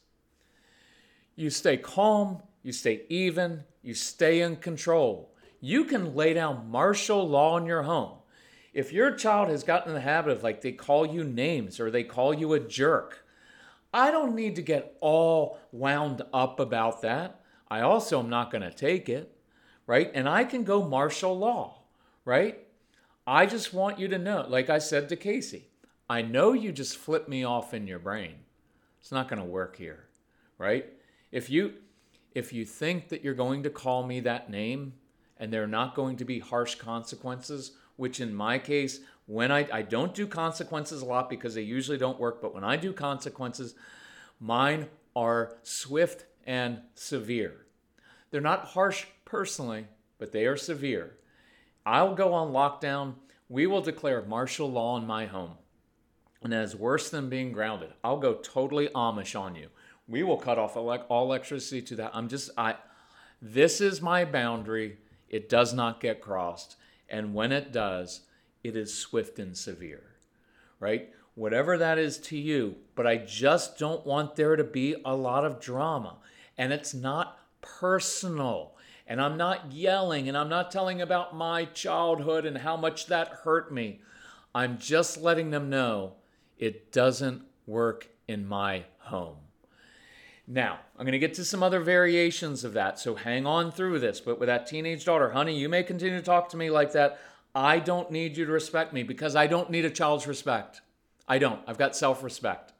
You 1.35 1.49
stay 1.49 1.77
calm, 1.77 2.41
you 2.63 2.71
stay 2.71 3.03
even, 3.09 3.63
you 3.81 3.93
stay 3.93 4.41
in 4.41 4.57
control 4.57 5.30
you 5.61 5.85
can 5.85 6.15
lay 6.15 6.33
down 6.33 6.69
martial 6.69 7.27
law 7.27 7.57
in 7.57 7.65
your 7.65 7.83
home. 7.83 8.17
If 8.73 8.91
your 8.91 9.11
child 9.11 9.49
has 9.49 9.63
gotten 9.63 9.89
in 9.89 9.95
the 9.95 10.01
habit 10.01 10.31
of 10.31 10.43
like 10.43 10.61
they 10.61 10.71
call 10.71 11.05
you 11.05 11.23
names 11.23 11.79
or 11.79 11.91
they 11.91 12.03
call 12.03 12.33
you 12.33 12.53
a 12.53 12.59
jerk, 12.59 13.25
I 13.93 14.11
don't 14.11 14.35
need 14.35 14.55
to 14.55 14.61
get 14.61 14.97
all 15.01 15.59
wound 15.71 16.21
up 16.33 16.59
about 16.59 17.01
that. 17.03 17.41
I 17.69 17.81
also 17.81 18.19
am 18.19 18.29
not 18.29 18.51
going 18.51 18.63
to 18.63 18.71
take 18.71 19.07
it, 19.07 19.37
right? 19.85 20.09
And 20.13 20.27
I 20.27 20.43
can 20.45 20.63
go 20.63 20.87
martial 20.87 21.37
law, 21.37 21.83
right? 22.25 22.59
I 23.27 23.45
just 23.45 23.73
want 23.73 23.99
you 23.99 24.07
to 24.09 24.17
know, 24.17 24.45
like 24.47 24.69
I 24.69 24.79
said 24.79 25.09
to 25.09 25.15
Casey, 25.15 25.69
I 26.09 26.21
know 26.21 26.53
you 26.53 26.71
just 26.71 26.97
flip 26.97 27.29
me 27.29 27.43
off 27.43 27.73
in 27.73 27.87
your 27.87 27.99
brain. 27.99 28.35
It's 28.99 29.11
not 29.11 29.29
going 29.29 29.41
to 29.41 29.47
work 29.47 29.75
here, 29.75 30.07
right? 30.57 30.85
If 31.31 31.49
you 31.49 31.73
if 32.33 32.53
you 32.53 32.63
think 32.65 33.09
that 33.09 33.23
you're 33.23 33.33
going 33.33 33.63
to 33.63 33.69
call 33.69 34.05
me 34.05 34.21
that 34.21 34.49
name, 34.49 34.93
and 35.41 35.51
there 35.51 35.63
are 35.63 35.67
not 35.67 35.95
going 35.95 36.15
to 36.17 36.23
be 36.23 36.39
harsh 36.39 36.75
consequences, 36.75 37.71
which 37.97 38.21
in 38.21 38.33
my 38.33 38.59
case, 38.59 38.99
when 39.25 39.51
I, 39.51 39.67
I 39.73 39.81
don't 39.81 40.13
do 40.13 40.27
consequences 40.27 41.01
a 41.01 41.05
lot 41.05 41.29
because 41.29 41.55
they 41.55 41.63
usually 41.63 41.97
don't 41.97 42.19
work, 42.19 42.41
but 42.41 42.53
when 42.53 42.63
I 42.63 42.77
do 42.77 42.93
consequences, 42.93 43.73
mine 44.39 44.87
are 45.15 45.57
swift 45.63 46.25
and 46.45 46.79
severe. 46.93 47.65
They're 48.29 48.39
not 48.39 48.65
harsh 48.65 49.07
personally, 49.25 49.87
but 50.19 50.31
they 50.31 50.45
are 50.45 50.57
severe. 50.57 51.17
I'll 51.85 52.13
go 52.13 52.33
on 52.33 52.53
lockdown. 52.53 53.15
We 53.49 53.65
will 53.65 53.81
declare 53.81 54.21
martial 54.21 54.71
law 54.71 54.95
in 54.97 55.07
my 55.07 55.25
home. 55.25 55.55
And 56.43 56.53
that 56.53 56.63
is 56.63 56.75
worse 56.75 57.09
than 57.09 57.29
being 57.29 57.51
grounded. 57.51 57.93
I'll 58.03 58.19
go 58.19 58.35
totally 58.35 58.89
Amish 58.89 59.39
on 59.39 59.55
you. 59.55 59.69
We 60.07 60.21
will 60.21 60.37
cut 60.37 60.59
off 60.59 60.77
all 60.77 61.25
electricity 61.25 61.81
to 61.83 61.95
that. 61.97 62.11
I'm 62.13 62.29
just, 62.29 62.51
I, 62.57 62.75
this 63.41 63.81
is 63.81 64.01
my 64.01 64.23
boundary. 64.23 64.97
It 65.31 65.47
does 65.47 65.73
not 65.73 66.01
get 66.01 66.21
crossed. 66.21 66.75
And 67.09 67.33
when 67.33 67.53
it 67.53 67.71
does, 67.71 68.21
it 68.63 68.75
is 68.75 68.93
swift 68.93 69.39
and 69.39 69.57
severe, 69.57 70.03
right? 70.79 71.09
Whatever 71.35 71.77
that 71.77 71.97
is 71.97 72.17
to 72.19 72.37
you, 72.37 72.75
but 72.95 73.07
I 73.07 73.15
just 73.15 73.79
don't 73.79 74.05
want 74.05 74.35
there 74.35 74.57
to 74.57 74.63
be 74.63 74.95
a 75.05 75.15
lot 75.15 75.45
of 75.45 75.61
drama. 75.61 76.17
And 76.57 76.73
it's 76.73 76.93
not 76.93 77.39
personal. 77.61 78.75
And 79.07 79.21
I'm 79.21 79.37
not 79.37 79.71
yelling 79.71 80.27
and 80.27 80.37
I'm 80.37 80.49
not 80.49 80.69
telling 80.69 81.01
about 81.01 81.35
my 81.35 81.63
childhood 81.65 82.45
and 82.45 82.57
how 82.57 82.75
much 82.75 83.07
that 83.07 83.29
hurt 83.43 83.73
me. 83.73 84.01
I'm 84.53 84.77
just 84.77 85.17
letting 85.17 85.51
them 85.51 85.69
know 85.69 86.15
it 86.57 86.91
doesn't 86.91 87.43
work 87.65 88.09
in 88.27 88.45
my 88.45 88.83
home. 88.99 89.37
Now, 90.53 90.79
I'm 90.99 91.05
going 91.05 91.13
to 91.13 91.19
get 91.19 91.33
to 91.35 91.45
some 91.45 91.63
other 91.63 91.79
variations 91.79 92.65
of 92.65 92.73
that, 92.73 92.99
so 92.99 93.15
hang 93.15 93.45
on 93.45 93.71
through 93.71 93.99
this. 93.99 94.19
But 94.19 94.37
with 94.37 94.47
that 94.47 94.67
teenage 94.67 95.05
daughter, 95.05 95.31
honey, 95.31 95.57
you 95.57 95.69
may 95.69 95.81
continue 95.81 96.17
to 96.17 96.21
talk 96.21 96.49
to 96.49 96.57
me 96.57 96.69
like 96.69 96.91
that. 96.91 97.21
I 97.55 97.79
don't 97.79 98.11
need 98.11 98.35
you 98.35 98.43
to 98.45 98.51
respect 98.51 98.91
me 98.91 99.03
because 99.03 99.33
I 99.33 99.47
don't 99.47 99.69
need 99.69 99.85
a 99.85 99.89
child's 99.89 100.27
respect. 100.27 100.81
I 101.25 101.37
don't. 101.37 101.61
I've 101.67 101.77
got 101.77 101.95
self 101.95 102.21
respect. 102.21 102.73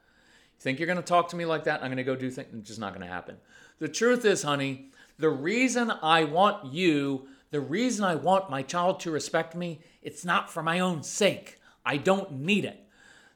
You 0.58 0.64
think 0.64 0.80
you're 0.80 0.86
going 0.86 0.98
to 0.98 1.02
talk 1.02 1.30
to 1.30 1.38
me 1.38 1.46
like 1.46 1.64
that? 1.64 1.82
I'm 1.82 1.88
going 1.88 1.96
to 1.96 2.04
go 2.04 2.14
do 2.14 2.30
things. 2.30 2.50
It's 2.54 2.68
just 2.68 2.80
not 2.82 2.94
going 2.94 3.08
to 3.08 3.14
happen. 3.14 3.38
The 3.80 3.88
truth 3.88 4.26
is, 4.26 4.44
honey, 4.44 4.90
the 5.18 5.30
reason 5.30 5.94
I 6.02 6.26
want 6.26 6.74
you, 6.74 7.30
the 7.52 7.62
reason 7.62 8.04
I 8.04 8.16
want 8.16 8.50
my 8.50 8.64
child 8.64 9.00
to 9.02 9.12
respect 9.12 9.56
me, 9.56 9.80
it's 10.02 10.26
not 10.26 10.52
for 10.52 10.62
my 10.62 10.82
own 10.82 11.04
sake. 11.04 11.58
I 11.86 11.96
don't 11.96 12.34
need 12.34 12.66
it. 12.66 12.86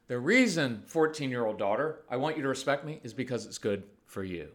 The 0.08 0.20
reason, 0.20 0.84
14 0.86 1.32
year 1.32 1.46
old 1.46 1.58
daughter, 1.58 2.02
I 2.10 2.18
want 2.18 2.38
you 2.38 2.44
to 2.44 2.50
respect 2.50 2.86
me 2.86 3.00
is 3.04 3.14
because 3.14 3.46
it's 3.46 3.58
good 3.58 3.84
for 4.06 4.24
you. 4.24 4.50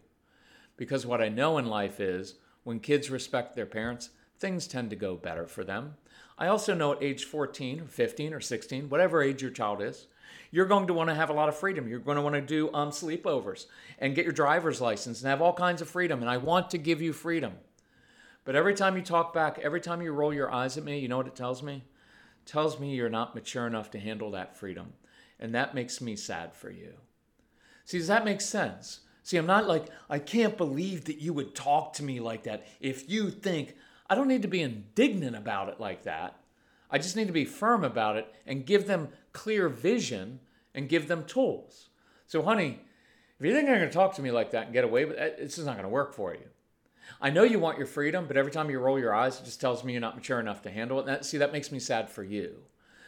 Because 0.77 1.05
what 1.05 1.21
I 1.21 1.27
know 1.27 1.57
in 1.57 1.65
life 1.65 1.99
is 1.99 2.35
when 2.63 2.79
kids 2.79 3.09
respect 3.09 3.55
their 3.55 3.65
parents, 3.65 4.11
things 4.39 4.65
tend 4.65 4.89
to 4.91 4.95
go 4.95 5.15
better 5.15 5.47
for 5.47 5.65
them. 5.65 5.95
I 6.37 6.47
also 6.47 6.73
know 6.73 6.93
at 6.93 7.03
age 7.03 7.25
14 7.25 7.81
or 7.81 7.85
15 7.85 8.33
or 8.33 8.39
16, 8.39 8.89
whatever 8.89 9.21
age 9.21 9.41
your 9.41 9.51
child 9.51 9.81
is, 9.81 10.07
you're 10.51 10.65
going 10.65 10.87
to 10.87 10.93
want 10.93 11.09
to 11.09 11.15
have 11.15 11.29
a 11.29 11.33
lot 11.33 11.49
of 11.49 11.57
freedom. 11.57 11.87
You're 11.87 11.99
going 11.99 12.15
to 12.15 12.23
want 12.23 12.35
to 12.35 12.41
do 12.41 12.73
um, 12.73 12.89
sleepovers 12.89 13.65
and 13.99 14.15
get 14.15 14.25
your 14.25 14.33
driver's 14.33 14.79
license 14.79 15.21
and 15.21 15.29
have 15.29 15.41
all 15.41 15.53
kinds 15.53 15.81
of 15.81 15.89
freedom. 15.89 16.21
And 16.21 16.29
I 16.29 16.37
want 16.37 16.69
to 16.71 16.77
give 16.77 17.01
you 17.01 17.11
freedom. 17.11 17.53
But 18.45 18.55
every 18.55 18.73
time 18.73 18.95
you 18.95 19.03
talk 19.03 19.33
back, 19.33 19.59
every 19.59 19.81
time 19.81 20.01
you 20.01 20.13
roll 20.13 20.33
your 20.33 20.51
eyes 20.51 20.77
at 20.77 20.85
me, 20.85 20.99
you 20.99 21.09
know 21.09 21.17
what 21.17 21.27
it 21.27 21.35
tells 21.35 21.61
me? 21.61 21.83
It 22.45 22.49
tells 22.49 22.79
me 22.79 22.95
you're 22.95 23.09
not 23.09 23.35
mature 23.35 23.67
enough 23.67 23.91
to 23.91 23.99
handle 23.99 24.31
that 24.31 24.57
freedom. 24.57 24.93
And 25.41 25.55
that 25.55 25.75
makes 25.75 25.99
me 25.99 26.15
sad 26.15 26.53
for 26.53 26.69
you. 26.69 26.93
See, 27.85 27.97
does 27.97 28.07
that 28.07 28.23
make 28.25 28.41
sense? 28.41 29.01
See, 29.23 29.37
I'm 29.37 29.47
not 29.47 29.67
like, 29.67 29.87
I 30.09 30.19
can't 30.19 30.57
believe 30.57 31.05
that 31.05 31.19
you 31.19 31.33
would 31.33 31.55
talk 31.55 31.93
to 31.93 32.03
me 32.03 32.19
like 32.19 32.43
that. 32.43 32.65
If 32.79 33.09
you 33.09 33.31
think, 33.31 33.75
I 34.09 34.15
don't 34.15 34.27
need 34.27 34.43
to 34.43 34.47
be 34.47 34.61
indignant 34.61 35.35
about 35.35 35.69
it 35.69 35.79
like 35.79 36.03
that. 36.03 36.37
I 36.89 36.97
just 36.97 37.15
need 37.15 37.27
to 37.27 37.33
be 37.33 37.45
firm 37.45 37.83
about 37.83 38.17
it 38.17 38.33
and 38.45 38.65
give 38.65 38.87
them 38.87 39.09
clear 39.33 39.69
vision 39.69 40.39
and 40.75 40.89
give 40.89 41.07
them 41.07 41.25
tools. 41.25 41.89
So, 42.27 42.41
honey, 42.41 42.81
if 43.39 43.45
you 43.45 43.53
think 43.53 43.67
you're 43.67 43.77
going 43.77 43.89
to 43.89 43.93
talk 43.93 44.15
to 44.15 44.21
me 44.21 44.31
like 44.31 44.51
that 44.51 44.65
and 44.65 44.73
get 44.73 44.83
away 44.83 45.05
with 45.05 45.17
it, 45.17 45.37
it's 45.39 45.55
just 45.55 45.65
not 45.65 45.73
going 45.73 45.83
to 45.83 45.89
work 45.89 46.13
for 46.13 46.33
you. 46.33 46.47
I 47.19 47.29
know 47.29 47.43
you 47.43 47.59
want 47.59 47.77
your 47.77 47.87
freedom, 47.87 48.25
but 48.27 48.37
every 48.37 48.51
time 48.51 48.69
you 48.69 48.79
roll 48.79 48.99
your 48.99 49.15
eyes, 49.15 49.39
it 49.39 49.45
just 49.45 49.59
tells 49.59 49.83
me 49.83 49.93
you're 49.93 50.01
not 50.01 50.15
mature 50.15 50.39
enough 50.39 50.61
to 50.63 50.71
handle 50.71 50.99
it. 50.99 51.01
And 51.01 51.09
that, 51.09 51.25
see, 51.25 51.37
that 51.37 51.51
makes 51.51 51.71
me 51.71 51.79
sad 51.79 52.09
for 52.09 52.23
you. 52.23 52.57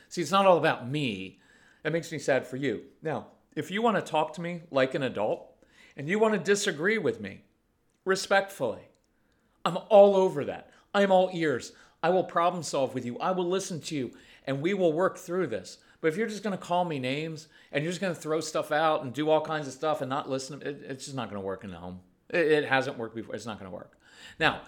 See, 0.09 0.21
it's 0.21 0.31
not 0.31 0.45
all 0.45 0.57
about 0.57 0.89
me. 0.89 1.39
That 1.83 1.93
makes 1.93 2.11
me 2.11 2.17
sad 2.17 2.47
for 2.47 2.57
you. 2.57 2.81
Now, 3.01 3.27
if 3.55 3.69
you 3.69 3.81
want 3.81 3.97
to 3.97 4.01
talk 4.01 4.33
to 4.33 4.41
me 4.41 4.61
like 4.71 4.95
an 4.95 5.03
adult 5.03 5.53
and 5.95 6.09
you 6.09 6.17
want 6.17 6.33
to 6.33 6.39
disagree 6.39 6.97
with 6.97 7.21
me 7.21 7.41
respectfully, 8.05 8.81
I'm 9.65 9.77
all 9.89 10.15
over 10.15 10.43
that. 10.45 10.71
I'm 10.93 11.11
all 11.11 11.29
ears. 11.33 11.73
I 12.01 12.09
will 12.09 12.23
problem 12.23 12.63
solve 12.63 12.93
with 12.93 13.05
you. 13.05 13.17
I 13.19 13.31
will 13.31 13.47
listen 13.47 13.79
to 13.81 13.95
you 13.95 14.11
and 14.45 14.61
we 14.61 14.73
will 14.73 14.91
work 14.91 15.17
through 15.17 15.47
this. 15.47 15.77
But 16.01 16.09
if 16.09 16.17
you're 16.17 16.27
just 16.27 16.43
going 16.43 16.57
to 16.57 16.63
call 16.63 16.83
me 16.83 16.99
names 16.99 17.47
and 17.71 17.83
you're 17.83 17.91
just 17.91 18.01
going 18.01 18.13
to 18.13 18.19
throw 18.19 18.41
stuff 18.41 18.71
out 18.71 19.03
and 19.03 19.13
do 19.13 19.29
all 19.29 19.39
kinds 19.39 19.67
of 19.67 19.73
stuff 19.73 20.01
and 20.01 20.09
not 20.09 20.29
listen, 20.29 20.61
it, 20.61 20.83
it's 20.87 21.05
just 21.05 21.15
not 21.15 21.29
going 21.29 21.41
to 21.41 21.45
work 21.45 21.63
in 21.63 21.71
the 21.71 21.77
home. 21.77 22.01
It, 22.29 22.51
it 22.51 22.65
hasn't 22.65 22.97
worked 22.97 23.15
before. 23.15 23.35
It's 23.35 23.45
not 23.45 23.57
going 23.57 23.71
to 23.71 23.75
work. 23.75 23.97
Now, 24.37 24.61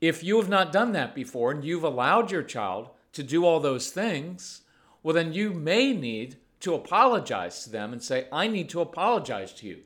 if 0.00 0.24
you 0.24 0.38
have 0.38 0.48
not 0.48 0.72
done 0.72 0.92
that 0.92 1.14
before 1.14 1.50
and 1.50 1.64
you've 1.64 1.84
allowed 1.84 2.30
your 2.30 2.42
child 2.42 2.88
to 3.12 3.22
do 3.22 3.44
all 3.44 3.60
those 3.60 3.90
things, 3.90 4.62
well, 5.02 5.14
then 5.14 5.32
you 5.32 5.52
may 5.52 5.92
need 5.92 6.36
to 6.60 6.74
apologize 6.74 7.64
to 7.64 7.70
them 7.70 7.92
and 7.92 8.02
say, 8.02 8.26
I 8.32 8.48
need 8.48 8.68
to 8.70 8.80
apologize 8.80 9.52
to 9.54 9.66
you. 9.66 9.80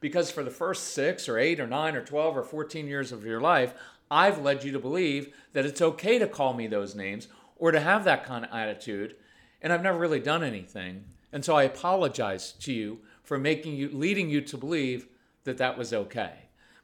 Because 0.00 0.30
for 0.30 0.42
the 0.42 0.50
first 0.50 0.94
six 0.94 1.28
or 1.28 1.38
eight 1.38 1.60
or 1.60 1.66
nine 1.66 1.96
or 1.96 2.04
12 2.04 2.36
or 2.36 2.42
14 2.42 2.86
years 2.86 3.12
of 3.12 3.24
your 3.24 3.40
life, 3.40 3.74
I've 4.10 4.42
led 4.42 4.62
you 4.62 4.72
to 4.72 4.78
believe 4.78 5.34
that 5.52 5.66
it's 5.66 5.82
okay 5.82 6.18
to 6.18 6.26
call 6.26 6.54
me 6.54 6.66
those 6.66 6.94
names 6.94 7.28
or 7.56 7.72
to 7.72 7.80
have 7.80 8.04
that 8.04 8.24
kind 8.24 8.44
of 8.44 8.52
attitude. 8.52 9.16
And 9.62 9.72
I've 9.72 9.82
never 9.82 9.98
really 9.98 10.20
done 10.20 10.44
anything. 10.44 11.04
And 11.32 11.44
so 11.44 11.56
I 11.56 11.64
apologize 11.64 12.52
to 12.52 12.72
you 12.72 13.00
for 13.22 13.38
making 13.38 13.74
you, 13.74 13.88
leading 13.88 14.30
you 14.30 14.40
to 14.42 14.56
believe 14.56 15.08
that 15.44 15.58
that 15.58 15.76
was 15.76 15.92
okay. 15.92 16.34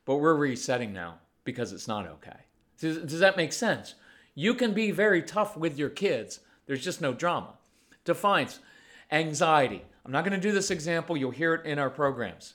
But 0.04 0.16
we're 0.16 0.34
resetting 0.34 0.92
now 0.92 1.18
because 1.44 1.72
it's 1.72 1.88
not 1.88 2.06
okay. 2.06 2.38
Does, 2.78 2.98
does 2.98 3.20
that 3.20 3.36
make 3.36 3.52
sense? 3.52 3.94
You 4.34 4.54
can 4.54 4.72
be 4.72 4.90
very 4.90 5.22
tough 5.22 5.56
with 5.56 5.78
your 5.78 5.90
kids. 5.90 6.40
There's 6.66 6.82
just 6.82 7.00
no 7.00 7.12
drama. 7.12 7.54
Defiance, 8.04 8.58
anxiety. 9.12 9.82
I'm 10.04 10.10
not 10.10 10.24
going 10.24 10.38
to 10.38 10.48
do 10.48 10.52
this 10.52 10.70
example. 10.70 11.16
You'll 11.16 11.30
hear 11.30 11.54
it 11.54 11.66
in 11.66 11.78
our 11.78 11.90
programs. 11.90 12.54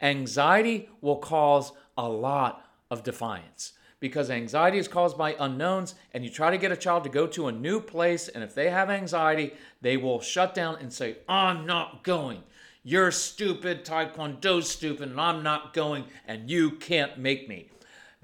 Anxiety 0.00 0.88
will 1.00 1.16
cause 1.16 1.72
a 1.96 2.08
lot 2.08 2.64
of 2.90 3.02
defiance 3.02 3.72
because 3.98 4.30
anxiety 4.30 4.78
is 4.78 4.88
caused 4.88 5.16
by 5.16 5.34
unknowns 5.38 5.94
and 6.12 6.22
you 6.22 6.30
try 6.30 6.50
to 6.50 6.58
get 6.58 6.70
a 6.70 6.76
child 6.76 7.02
to 7.04 7.10
go 7.10 7.26
to 7.26 7.48
a 7.48 7.52
new 7.52 7.80
place 7.80 8.28
and 8.28 8.44
if 8.44 8.54
they 8.54 8.70
have 8.70 8.90
anxiety 8.90 9.54
they 9.80 9.96
will 9.96 10.20
shut 10.20 10.54
down 10.54 10.76
and 10.80 10.92
say 10.92 11.16
i'm 11.28 11.66
not 11.66 12.04
going 12.04 12.42
you're 12.84 13.10
stupid 13.10 13.84
taekwondo's 13.84 14.68
stupid 14.68 15.08
and 15.08 15.20
i'm 15.20 15.42
not 15.42 15.72
going 15.72 16.04
and 16.28 16.50
you 16.50 16.70
can't 16.70 17.18
make 17.18 17.48
me 17.48 17.68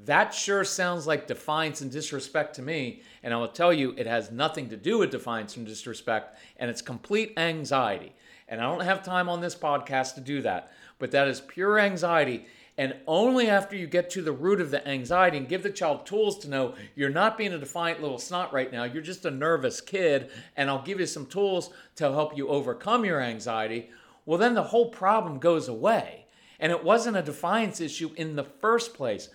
that 0.04 0.34
sure 0.34 0.64
sounds 0.64 1.06
like 1.06 1.26
defiance 1.26 1.80
and 1.80 1.90
disrespect 1.90 2.54
to 2.54 2.62
me 2.62 3.02
and 3.22 3.32
i 3.32 3.36
will 3.36 3.48
tell 3.48 3.72
you 3.72 3.94
it 3.96 4.06
has 4.06 4.30
nothing 4.30 4.68
to 4.68 4.76
do 4.76 4.98
with 4.98 5.10
defiance 5.10 5.56
and 5.56 5.66
disrespect 5.66 6.38
and 6.56 6.70
it's 6.70 6.82
complete 6.82 7.32
anxiety 7.36 8.14
and 8.48 8.60
i 8.60 8.64
don't 8.64 8.84
have 8.84 9.02
time 9.02 9.28
on 9.28 9.40
this 9.40 9.54
podcast 9.54 10.14
to 10.14 10.20
do 10.20 10.42
that 10.42 10.72
but 10.98 11.10
that 11.10 11.28
is 11.28 11.40
pure 11.40 11.78
anxiety 11.78 12.46
and 12.78 12.96
only 13.06 13.50
after 13.50 13.76
you 13.76 13.86
get 13.86 14.08
to 14.10 14.22
the 14.22 14.32
root 14.32 14.60
of 14.60 14.70
the 14.70 14.86
anxiety 14.88 15.36
and 15.36 15.48
give 15.48 15.62
the 15.62 15.70
child 15.70 16.06
tools 16.06 16.38
to 16.38 16.48
know 16.48 16.74
you're 16.94 17.10
not 17.10 17.36
being 17.36 17.52
a 17.52 17.58
defiant 17.58 18.00
little 18.00 18.18
snot 18.18 18.52
right 18.52 18.72
now, 18.72 18.84
you're 18.84 19.02
just 19.02 19.26
a 19.26 19.30
nervous 19.30 19.80
kid, 19.80 20.30
and 20.56 20.70
I'll 20.70 20.82
give 20.82 20.98
you 20.98 21.06
some 21.06 21.26
tools 21.26 21.70
to 21.96 22.10
help 22.10 22.36
you 22.36 22.48
overcome 22.48 23.04
your 23.04 23.20
anxiety, 23.20 23.90
well, 24.24 24.38
then 24.38 24.54
the 24.54 24.62
whole 24.62 24.88
problem 24.88 25.38
goes 25.38 25.68
away. 25.68 26.26
And 26.60 26.70
it 26.70 26.84
wasn't 26.84 27.16
a 27.16 27.22
defiance 27.22 27.80
issue 27.80 28.12
in 28.16 28.36
the 28.36 28.44
first 28.44 28.94
place. 28.94 29.28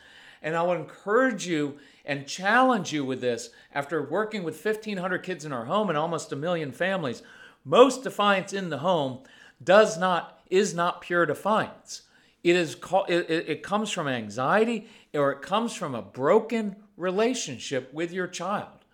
And 0.47 0.55
I 0.55 0.63
would 0.63 0.79
encourage 0.79 1.45
you 1.45 1.77
and 2.05 2.25
challenge 2.25 2.93
you 2.93 3.03
with 3.03 3.19
this 3.19 3.49
after 3.75 4.01
working 4.01 4.43
with 4.43 4.63
1,500 4.63 5.17
kids 5.17 5.43
in 5.43 5.51
our 5.51 5.65
home 5.65 5.89
and 5.89 5.97
almost 5.97 6.31
a 6.31 6.37
million 6.37 6.71
families. 6.71 7.21
Most 7.65 8.01
defiance 8.01 8.53
in 8.53 8.69
the 8.69 8.77
home 8.77 9.19
does 9.61 9.97
not 9.97 10.39
is 10.49 10.73
not 10.73 11.01
pure 11.01 11.25
defiance. 11.25 12.03
It 12.45 12.55
is 12.55 12.75
called, 12.75 13.09
it, 13.09 13.29
it 13.29 13.61
comes 13.61 13.91
from 13.91 14.07
anxiety 14.07 14.87
or 15.13 15.33
it 15.33 15.41
comes 15.41 15.73
from 15.73 15.93
a 15.93 16.01
broken 16.01 16.77
relationship 16.95 17.93
with 17.93 18.13
your 18.13 18.27
child. 18.27 18.85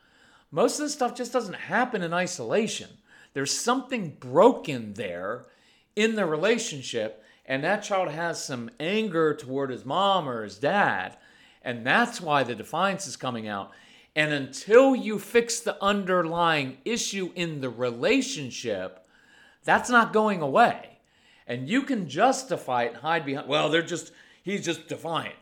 Most 0.49 0.79
of 0.79 0.85
this 0.85 0.93
stuff 0.93 1.15
just 1.15 1.33
doesn't 1.33 1.53
happen 1.53 2.01
in 2.01 2.15
isolation. 2.15 2.89
There's 3.35 3.55
something 3.55 4.17
broken 4.19 4.95
there 4.95 5.45
in 5.95 6.15
the 6.15 6.25
relationship, 6.25 7.23
and 7.45 7.63
that 7.63 7.83
child 7.83 8.09
has 8.09 8.43
some 8.43 8.71
anger 8.79 9.35
toward 9.35 9.69
his 9.69 9.85
mom 9.85 10.27
or 10.27 10.43
his 10.43 10.57
dad, 10.57 11.15
and 11.63 11.85
that's 11.85 12.19
why 12.19 12.43
the 12.43 12.55
defiance 12.55 13.07
is 13.07 13.15
coming 13.15 13.47
out. 13.47 13.71
And 14.15 14.31
until 14.31 14.95
you 14.95 15.17
fix 15.17 15.59
the 15.59 15.81
underlying 15.83 16.77
issue 16.85 17.31
in 17.35 17.61
the 17.61 17.69
relationship, 17.69 19.05
that's 19.63 19.89
not 19.89 20.13
going 20.13 20.41
away. 20.41 20.99
And 21.47 21.67
you 21.67 21.81
can 21.81 22.07
justify 22.07 22.83
it 22.83 22.93
and 22.93 22.97
hide 22.97 23.25
behind, 23.25 23.47
well, 23.47 23.69
they're 23.69 23.81
just, 23.81 24.11
he's 24.43 24.63
just 24.63 24.87
defiant. 24.87 25.35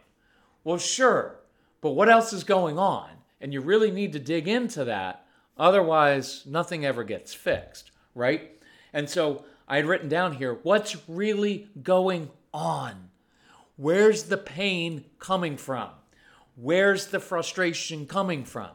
Well, 0.64 0.78
sure, 0.78 1.40
but 1.82 1.92
what 1.92 2.10
else 2.10 2.34
is 2.34 2.44
going 2.44 2.78
on? 2.78 3.10
And 3.40 3.54
you 3.54 3.62
really 3.62 3.92
need 3.92 4.14
to 4.14 4.20
dig 4.20 4.48
into 4.48 4.86
that. 4.86 5.26
Otherwise, 5.58 6.44
nothing 6.46 6.86
ever 6.86 7.04
gets 7.04 7.34
fixed, 7.34 7.92
right? 8.16 8.52
And 8.94 9.10
so 9.10 9.46
I 9.68 9.78
had 9.78 9.86
written 9.86 10.10
down 10.10 10.34
here 10.34 10.60
what's 10.64 10.98
really 11.10 11.70
going 11.82 12.30
on? 12.54 13.10
Where's 13.76 14.24
the 14.24 14.38
pain 14.38 15.06
coming 15.20 15.58
from? 15.58 15.90
Where's 16.56 17.08
the 17.08 17.20
frustration 17.20 18.06
coming 18.06 18.44
from? 18.44 18.70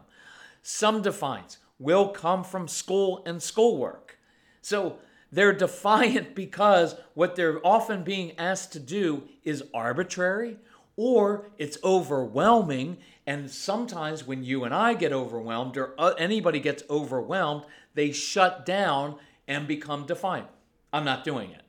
Some 0.62 1.02
defiance 1.02 1.58
will 1.78 2.08
come 2.08 2.42
from 2.42 2.68
school 2.68 3.22
and 3.26 3.42
schoolwork. 3.42 4.18
So 4.62 4.98
they're 5.30 5.52
defiant 5.66 6.34
because 6.34 6.96
what 7.14 7.36
they're 7.36 7.64
often 7.66 8.02
being 8.02 8.38
asked 8.38 8.72
to 8.72 8.80
do 8.80 9.24
is 9.44 9.62
arbitrary 9.74 10.58
or 10.96 11.50
it's 11.58 11.78
overwhelming. 11.84 12.96
And 13.26 13.50
sometimes 13.50 14.26
when 14.26 14.42
you 14.42 14.64
and 14.64 14.74
I 14.74 14.94
get 14.94 15.12
overwhelmed 15.12 15.76
or 15.76 15.94
uh, 15.98 16.14
anybody 16.18 16.60
gets 16.60 16.82
overwhelmed, 16.88 17.64
they 17.94 18.12
shut 18.12 18.64
down 18.64 19.16
and 19.46 19.68
become 19.68 20.06
defiant. 20.06 20.48
I'm 20.92 21.04
not 21.04 21.24
doing 21.24 21.50
it. 21.50 21.62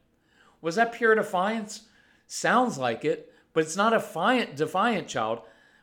Was 0.62 0.76
that 0.76 0.94
pure 0.94 1.16
defiance? 1.16 1.84
Sounds 2.28 2.78
like 2.78 3.06
it, 3.06 3.34
but 3.54 3.64
it's 3.64 3.78
not 3.78 3.94
a 3.94 3.98
defiant, 3.98 4.56
defiant 4.56 5.08
child 5.08 5.42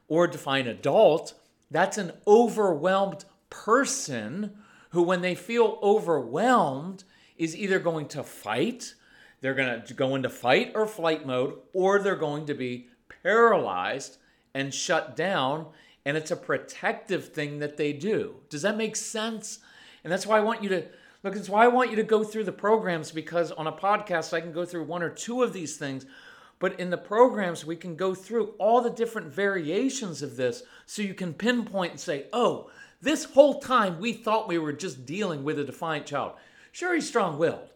or 0.09 0.27
define 0.27 0.67
adult. 0.67 1.35
That's 1.71 1.99
an 1.99 2.13
overwhelmed 2.27 3.25
person 3.51 4.57
who, 4.91 5.03
when 5.03 5.23
they 5.23 5.35
feel 5.35 5.79
overwhelmed, 5.83 7.05
is 7.37 7.57
either 7.57 7.79
going 7.79 8.07
to 8.09 8.23
fight, 8.23 8.95
they're 9.41 9.55
going 9.55 9.83
to 9.83 9.95
go 9.95 10.15
into 10.15 10.31
fight 10.31 10.73
or 10.75 10.87
flight 10.87 11.27
mode, 11.27 11.59
or 11.73 11.99
they're 11.99 12.17
going 12.17 12.47
to 12.47 12.55
be 12.55 12.89
paralyzed 13.23 14.19
and 14.55 14.73
shut 14.73 15.17
down. 15.17 15.67
And 16.07 16.17
it's 16.17 16.31
a 16.31 16.37
protective 16.37 17.29
thing 17.31 17.59
that 17.59 17.77
they 17.77 17.93
do. 17.93 18.37
Does 18.49 18.63
that 18.63 18.77
make 18.77 18.97
sense? 18.97 19.59
And 20.03 20.13
that's 20.13 20.27
why 20.27 20.39
I 20.39 20.43
want 20.43 20.63
you 20.63 20.69
to 20.69 20.85
look, 21.23 21.35
that's 21.35 21.49
why 21.49 21.65
I 21.65 21.69
want 21.69 21.91
you 21.91 21.97
to 21.97 22.03
go 22.03 22.23
through 22.23 22.45
the 22.45 22.53
programs 22.53 23.11
because 23.11 23.51
on 23.51 23.67
a 23.67 23.73
podcast, 23.73 24.33
I 24.33 24.41
can 24.41 24.53
go 24.53 24.65
through 24.65 24.85
one 24.85 25.03
or 25.03 25.11
two 25.11 25.43
of 25.43 25.53
these 25.53 25.77
things. 25.77 26.07
But 26.65 26.81
in 26.81 26.89
the 26.89 26.97
programs, 26.97 27.67
we 27.67 27.77
can 27.77 27.95
go 27.95 28.15
through 28.15 28.55
all 28.57 28.81
the 28.81 28.89
different 28.89 29.27
variations 29.27 30.23
of 30.23 30.37
this 30.37 30.63
so 30.87 31.03
you 31.03 31.13
can 31.13 31.35
pinpoint 31.35 31.91
and 31.91 32.01
say, 32.01 32.25
oh, 32.33 32.71
this 33.03 33.25
whole 33.25 33.61
time 33.61 34.01
we 34.01 34.15
thought 34.15 34.49
we 34.49 34.57
were 34.57 34.73
just 34.73 35.05
dealing 35.05 35.45
with 35.45 35.59
a 35.59 35.65
defiant 35.65 36.07
child. 36.07 36.33
Sure, 36.73 36.95
he's 36.95 37.07
strong 37.07 37.37
willed, 37.37 37.69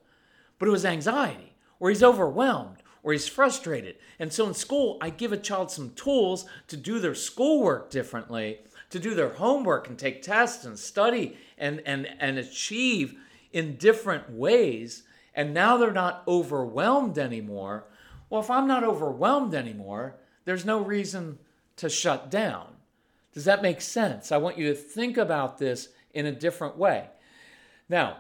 but 0.59 0.69
it 0.69 0.71
was 0.71 0.87
anxiety, 0.87 1.53
or 1.79 1.91
he's 1.91 2.03
overwhelmed, 2.03 2.79
or 3.03 3.13
he's 3.13 3.29
frustrated. 3.29 3.97
And 4.19 4.33
so 4.33 4.47
in 4.47 4.55
school, 4.55 4.97
I 5.03 5.11
give 5.11 5.35
a 5.35 5.37
child 5.37 5.71
some 5.71 5.91
tools 5.91 6.47
to 6.69 6.77
do 6.79 6.99
their 6.99 7.15
schoolwork 7.15 7.91
differently, 7.91 8.61
to 8.89 8.99
do 8.99 9.15
their 9.15 9.35
homework 9.35 9.87
and 9.87 9.99
take 9.99 10.23
tests 10.23 10.65
and 10.65 10.79
study 10.79 11.37
and, 11.59 11.83
and, 11.85 12.09
and 12.19 12.39
achieve 12.39 13.19
in 13.53 13.77
different 13.77 14.31
ways. 14.31 15.03
And 15.35 15.53
now 15.53 15.77
they're 15.77 15.93
not 15.93 16.23
overwhelmed 16.27 17.19
anymore. 17.19 17.85
Well, 18.31 18.41
if 18.41 18.51
I'm 18.51 18.67
not 18.67 18.85
overwhelmed 18.85 19.55
anymore, 19.55 20.17
there's 20.45 20.65
no 20.65 20.81
reason 20.81 21.39
to 21.77 21.89
shut 21.89 22.31
down. 22.31 22.67
Does 23.33 23.45
that 23.45 23.63
make 23.63 23.81
sense? 23.81 24.33
I 24.33 24.37
want 24.37 24.59
you 24.59 24.69
to 24.69 24.75
think 24.75 25.17
about 25.17 25.59
this 25.59 25.89
in 26.13 26.27
a 26.27 26.33
different 26.33 26.77
way. 26.77 27.09
Now, 27.89 28.19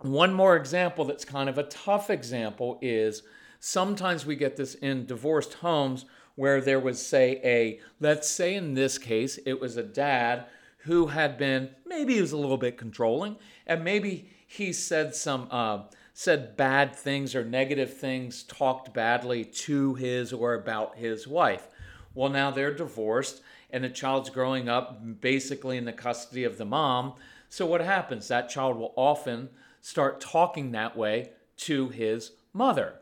one 0.00 0.32
more 0.32 0.56
example 0.56 1.04
that's 1.04 1.24
kind 1.24 1.48
of 1.48 1.58
a 1.58 1.64
tough 1.64 2.08
example 2.10 2.78
is 2.80 3.22
sometimes 3.58 4.24
we 4.24 4.36
get 4.36 4.56
this 4.56 4.74
in 4.76 5.06
divorced 5.06 5.54
homes 5.54 6.06
where 6.36 6.60
there 6.60 6.80
was, 6.80 7.04
say, 7.04 7.40
a, 7.44 7.80
let's 8.00 8.28
say 8.28 8.54
in 8.54 8.74
this 8.74 8.96
case, 8.96 9.38
it 9.44 9.60
was 9.60 9.76
a 9.76 9.82
dad 9.82 10.46
who 10.84 11.08
had 11.08 11.36
been, 11.36 11.68
maybe 11.84 12.14
he 12.14 12.20
was 12.22 12.32
a 12.32 12.36
little 12.38 12.56
bit 12.56 12.78
controlling, 12.78 13.36
and 13.66 13.84
maybe 13.84 14.30
he 14.46 14.72
said 14.72 15.14
some, 15.14 15.48
uh, 15.50 15.82
said 16.12 16.56
bad 16.56 16.94
things 16.94 17.34
or 17.34 17.44
negative 17.44 17.96
things, 17.96 18.42
talked 18.42 18.92
badly 18.92 19.44
to 19.44 19.94
his 19.94 20.32
or 20.32 20.54
about 20.54 20.96
his 20.96 21.26
wife. 21.26 21.68
Well, 22.14 22.30
now 22.30 22.50
they're 22.50 22.74
divorced 22.74 23.42
and 23.72 23.84
the 23.84 23.88
child's 23.88 24.30
growing 24.30 24.68
up 24.68 25.00
basically 25.20 25.76
in 25.76 25.84
the 25.84 25.92
custody 25.92 26.44
of 26.44 26.58
the 26.58 26.64
mom. 26.64 27.14
So 27.48 27.66
what 27.66 27.80
happens? 27.80 28.28
That 28.28 28.48
child 28.48 28.76
will 28.76 28.92
often 28.96 29.48
start 29.80 30.20
talking 30.20 30.72
that 30.72 30.96
way 30.96 31.30
to 31.58 31.88
his 31.88 32.32
mother. 32.52 32.94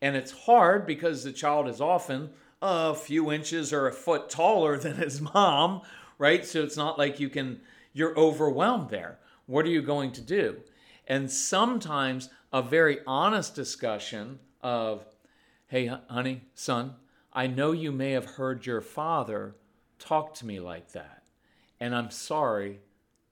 And 0.00 0.16
it's 0.16 0.32
hard 0.32 0.86
because 0.86 1.22
the 1.22 1.32
child 1.32 1.68
is 1.68 1.80
often 1.80 2.30
a 2.60 2.94
few 2.94 3.32
inches 3.32 3.72
or 3.72 3.86
a 3.86 3.92
foot 3.92 4.30
taller 4.30 4.78
than 4.78 4.96
his 4.96 5.20
mom, 5.20 5.82
right? 6.18 6.44
So 6.44 6.62
it's 6.62 6.76
not 6.76 6.98
like 6.98 7.20
you 7.20 7.28
can, 7.28 7.60
you're 7.92 8.18
overwhelmed 8.18 8.90
there. 8.90 9.18
What 9.46 9.66
are 9.66 9.70
you 9.70 9.82
going 9.82 10.12
to 10.12 10.20
do? 10.20 10.56
And 11.06 11.30
sometimes 11.30 12.30
a 12.52 12.62
very 12.62 12.98
honest 13.06 13.54
discussion 13.54 14.38
of, 14.60 15.04
hey, 15.68 15.86
honey, 16.08 16.42
son, 16.54 16.94
I 17.32 17.46
know 17.46 17.72
you 17.72 17.92
may 17.92 18.12
have 18.12 18.26
heard 18.26 18.66
your 18.66 18.80
father 18.80 19.56
talk 19.98 20.34
to 20.34 20.46
me 20.46 20.60
like 20.60 20.92
that. 20.92 21.22
And 21.80 21.94
I'm 21.94 22.10
sorry 22.10 22.80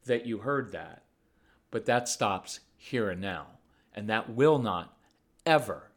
that 0.06 0.26
you 0.26 0.38
heard 0.38 0.72
that. 0.72 1.02
But 1.70 1.86
that 1.86 2.08
stops 2.08 2.60
here 2.76 3.10
and 3.10 3.20
now. 3.20 3.46
And 3.94 4.08
that 4.08 4.30
will 4.30 4.58
not 4.58 4.96
ever 5.44 5.90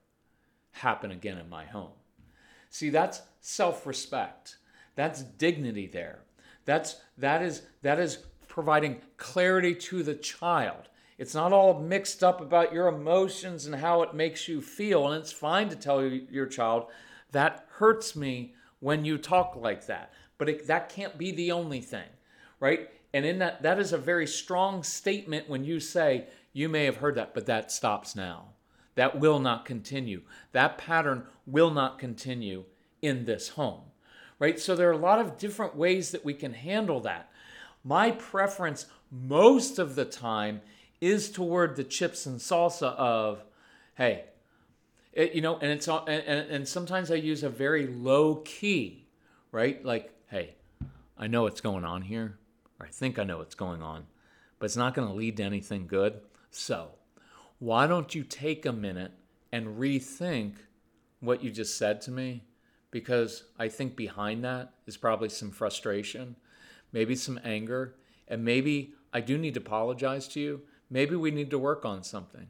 happen 0.72 1.12
again 1.12 1.38
in 1.38 1.50
my 1.50 1.66
home. 1.66 1.94
See, 2.70 2.90
that's 2.90 3.22
self-respect. 3.42 4.58
That's 4.96 5.24
dignity 5.24 5.88
there. 5.88 6.20
That's 6.66 6.98
that 7.18 7.42
is 7.42 7.64
that 7.82 8.00
is 8.00 8.20
providing 8.48 9.02
clarity 9.18 9.76
to 9.76 10.04
the 10.04 10.16
child. 10.16 10.90
It's 11.18 11.36
not 11.36 11.54
all 11.54 11.80
mixed 11.80 12.24
up 12.24 12.42
about 12.42 12.74
your 12.74 12.88
emotions 12.88 13.66
and 13.66 13.76
how 13.76 14.02
it 14.02 14.14
makes 14.14 14.48
you 14.48 14.62
feel. 14.62 15.08
And 15.08 15.22
it's 15.22 15.32
fine 15.32 15.70
to 15.70 15.76
tell 15.76 16.04
your 16.04 16.48
child 16.48 16.88
that 17.32 17.68
hurts 17.78 18.16
me 18.16 18.54
when 18.80 19.06
you 19.06 19.18
talk 19.18 19.56
like 19.56 19.86
that. 19.88 20.14
But 20.38 20.50
it, 20.50 20.68
that 20.68 20.90
can't 20.90 21.18
be 21.18 21.32
the 21.32 21.52
only 21.52 21.82
thing, 21.82 22.08
right? 22.60 22.90
And 23.14 23.26
in 23.26 23.40
that, 23.40 23.62
that 23.62 23.80
is 23.80 23.94
a 23.94 23.98
very 23.98 24.26
strong 24.26 24.84
statement 24.84 25.48
when 25.48 25.64
you 25.64 25.80
say, 25.80 26.26
you 26.52 26.68
may 26.70 26.86
have 26.86 26.98
heard 26.98 27.16
that, 27.16 27.34
but 27.34 27.46
that 27.46 27.72
stops 27.72 28.16
now. 28.16 28.46
That 28.96 29.20
will 29.20 29.40
not 29.40 29.66
continue. 29.66 30.22
That 30.52 30.78
pattern 30.78 31.26
will 31.46 31.72
not 31.72 32.00
continue 32.00 32.66
in 33.02 33.26
this 33.26 33.50
home, 33.50 33.82
right? 34.40 34.60
So 34.60 34.76
there 34.76 34.90
are 34.90 34.94
a 34.94 34.98
lot 34.98 35.20
of 35.20 35.38
different 35.38 35.76
ways 35.76 36.12
that 36.12 36.26
we 36.26 36.34
can 36.34 36.54
handle 36.54 37.00
that. 37.02 37.30
My 37.84 38.12
preference 38.12 38.86
most 39.12 39.78
of 39.80 39.96
the 39.96 40.06
time 40.06 40.62
is 41.04 41.30
toward 41.30 41.76
the 41.76 41.84
chips 41.84 42.26
and 42.26 42.40
salsa 42.40 42.96
of, 42.96 43.44
hey, 43.96 44.24
it, 45.12 45.34
you 45.34 45.42
know, 45.42 45.58
and 45.58 45.70
it's 45.70 45.88
and, 45.88 46.10
and 46.10 46.68
sometimes 46.68 47.12
I 47.12 47.16
use 47.16 47.44
a 47.44 47.50
very 47.50 47.88
low 47.88 48.36
key, 48.38 49.06
right? 49.52 49.84
Like, 49.84 50.14
hey, 50.30 50.56
I 51.18 51.28
know 51.28 51.44
what's 51.44 51.62
going 51.62 51.84
on 51.84 52.04
here, 52.04 52.38
or 52.80 52.86
I 52.86 52.90
think 52.90 53.20
I 53.20 53.24
know 53.24 53.40
what's 53.40 53.54
going 53.54 53.82
on, 53.82 54.06
but 54.60 54.66
it's 54.66 54.78
not 54.78 54.94
going 54.94 55.08
to 55.08 55.14
lead 55.14 55.38
to 55.38 55.44
anything 55.44 55.88
good. 55.88 56.22
So, 56.52 56.92
why 57.60 57.86
don't 57.86 58.16
you 58.16 58.24
take 58.24 58.66
a 58.66 58.72
minute 58.72 59.12
and 59.52 59.78
rethink 59.78 60.54
what 61.20 61.44
you 61.44 61.52
just 61.52 61.78
said 61.78 62.02
to 62.04 62.12
me? 62.12 62.46
Because 62.92 63.44
I 63.60 63.68
think 63.68 63.98
behind 63.98 64.44
that 64.46 64.74
is 64.88 64.96
probably 64.96 65.30
some 65.30 65.52
frustration, 65.52 66.38
maybe 66.94 67.16
some 67.16 67.40
anger, 67.44 67.96
and 68.28 68.46
maybe 68.46 68.94
I 69.12 69.20
do 69.20 69.38
need 69.38 69.56
to 69.56 69.60
apologize 69.60 70.28
to 70.30 70.40
you. 70.40 70.62
Maybe 70.90 71.16
we 71.16 71.32
need 71.32 71.50
to 71.52 71.60
work 71.60 71.86
on 71.86 72.04
something. 72.04 72.48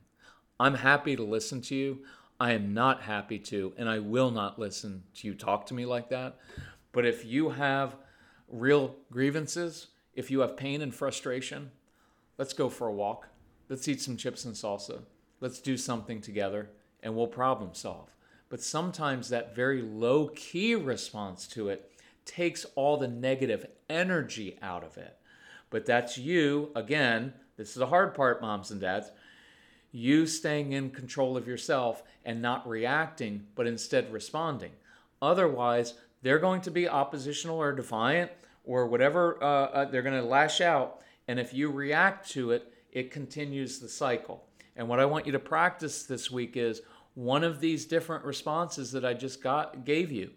I'm 0.59 0.75
happy 0.75 1.15
to 1.15 1.23
listen 1.23 1.61
to 1.61 1.75
you. 1.75 1.99
I 2.39 2.51
am 2.53 2.73
not 2.73 3.01
happy 3.01 3.39
to, 3.39 3.73
and 3.77 3.87
I 3.87 3.99
will 3.99 4.31
not 4.31 4.59
listen 4.59 5.03
to 5.15 5.27
you 5.27 5.33
talk 5.33 5.65
to 5.67 5.73
me 5.73 5.85
like 5.85 6.09
that. 6.09 6.37
But 6.91 7.05
if 7.05 7.25
you 7.25 7.49
have 7.49 7.95
real 8.47 8.95
grievances, 9.11 9.87
if 10.13 10.29
you 10.29 10.41
have 10.41 10.57
pain 10.57 10.81
and 10.81 10.93
frustration, 10.93 11.71
let's 12.37 12.53
go 12.53 12.69
for 12.69 12.87
a 12.87 12.93
walk. 12.93 13.27
Let's 13.69 13.87
eat 13.87 14.01
some 14.01 14.17
chips 14.17 14.45
and 14.45 14.55
salsa. 14.55 15.01
Let's 15.39 15.59
do 15.59 15.77
something 15.77 16.21
together 16.21 16.69
and 17.01 17.15
we'll 17.15 17.27
problem 17.27 17.73
solve. 17.73 18.09
But 18.49 18.61
sometimes 18.61 19.29
that 19.29 19.55
very 19.55 19.81
low 19.81 20.27
key 20.27 20.75
response 20.75 21.47
to 21.49 21.69
it 21.69 21.91
takes 22.25 22.65
all 22.75 22.97
the 22.97 23.07
negative 23.07 23.65
energy 23.89 24.57
out 24.61 24.83
of 24.83 24.97
it. 24.97 25.17
But 25.69 25.85
that's 25.85 26.17
you, 26.17 26.69
again, 26.75 27.33
this 27.57 27.69
is 27.69 27.75
the 27.75 27.87
hard 27.87 28.15
part, 28.15 28.41
moms 28.41 28.71
and 28.71 28.81
dads. 28.81 29.11
You 29.91 30.25
staying 30.25 30.73
in 30.73 30.89
control 30.89 31.37
of 31.37 31.47
yourself 31.47 32.03
and 32.25 32.41
not 32.41 32.67
reacting, 32.67 33.45
but 33.55 33.67
instead 33.67 34.11
responding. 34.11 34.71
Otherwise, 35.21 35.93
they're 36.21 36.39
going 36.39 36.61
to 36.61 36.71
be 36.71 36.87
oppositional 36.87 37.61
or 37.61 37.73
defiant 37.73 38.31
or 38.65 38.87
whatever, 38.87 39.37
uh, 39.43 39.65
uh, 39.65 39.85
they're 39.85 40.01
going 40.01 40.19
to 40.19 40.27
lash 40.27 40.61
out. 40.61 41.01
And 41.27 41.39
if 41.39 41.53
you 41.53 41.69
react 41.69 42.29
to 42.31 42.51
it, 42.51 42.73
it 42.91 43.11
continues 43.11 43.79
the 43.79 43.89
cycle. 43.89 44.45
And 44.75 44.87
what 44.87 44.99
I 44.99 45.05
want 45.05 45.25
you 45.25 45.31
to 45.33 45.39
practice 45.39 46.03
this 46.03 46.31
week 46.31 46.57
is 46.57 46.81
one 47.15 47.43
of 47.43 47.59
these 47.59 47.85
different 47.85 48.25
responses 48.25 48.91
that 48.93 49.05
I 49.05 49.13
just 49.13 49.43
got 49.43 49.85
gave 49.85 50.11
you 50.11 50.31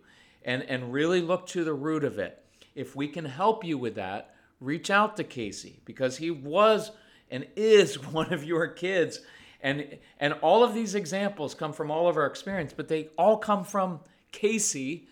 and 0.44 0.62
and 0.64 0.92
really 0.92 1.20
look 1.20 1.46
to 1.48 1.64
the 1.64 1.74
root 1.74 2.04
of 2.04 2.18
it. 2.18 2.42
If 2.74 2.94
we 2.94 3.08
can 3.08 3.24
help 3.24 3.64
you 3.64 3.78
with 3.78 3.94
that, 3.94 4.34
reach 4.60 4.90
out 4.90 5.16
to 5.16 5.24
Casey 5.24 5.80
because 5.84 6.18
he 6.18 6.30
was 6.30 6.90
and 7.30 7.46
is 7.56 8.02
one 8.12 8.32
of 8.32 8.44
your 8.44 8.68
kids 8.68 9.20
and 9.66 9.98
and 10.20 10.34
all 10.34 10.62
of 10.62 10.74
these 10.74 10.94
examples 10.94 11.54
come 11.54 11.72
from 11.72 11.90
all 11.90 12.08
of 12.08 12.16
our 12.16 12.26
experience, 12.26 12.72
but 12.72 12.88
they 12.88 13.08
all 13.18 13.36
come 13.36 13.64
from 13.64 14.00
Casey 14.32 15.08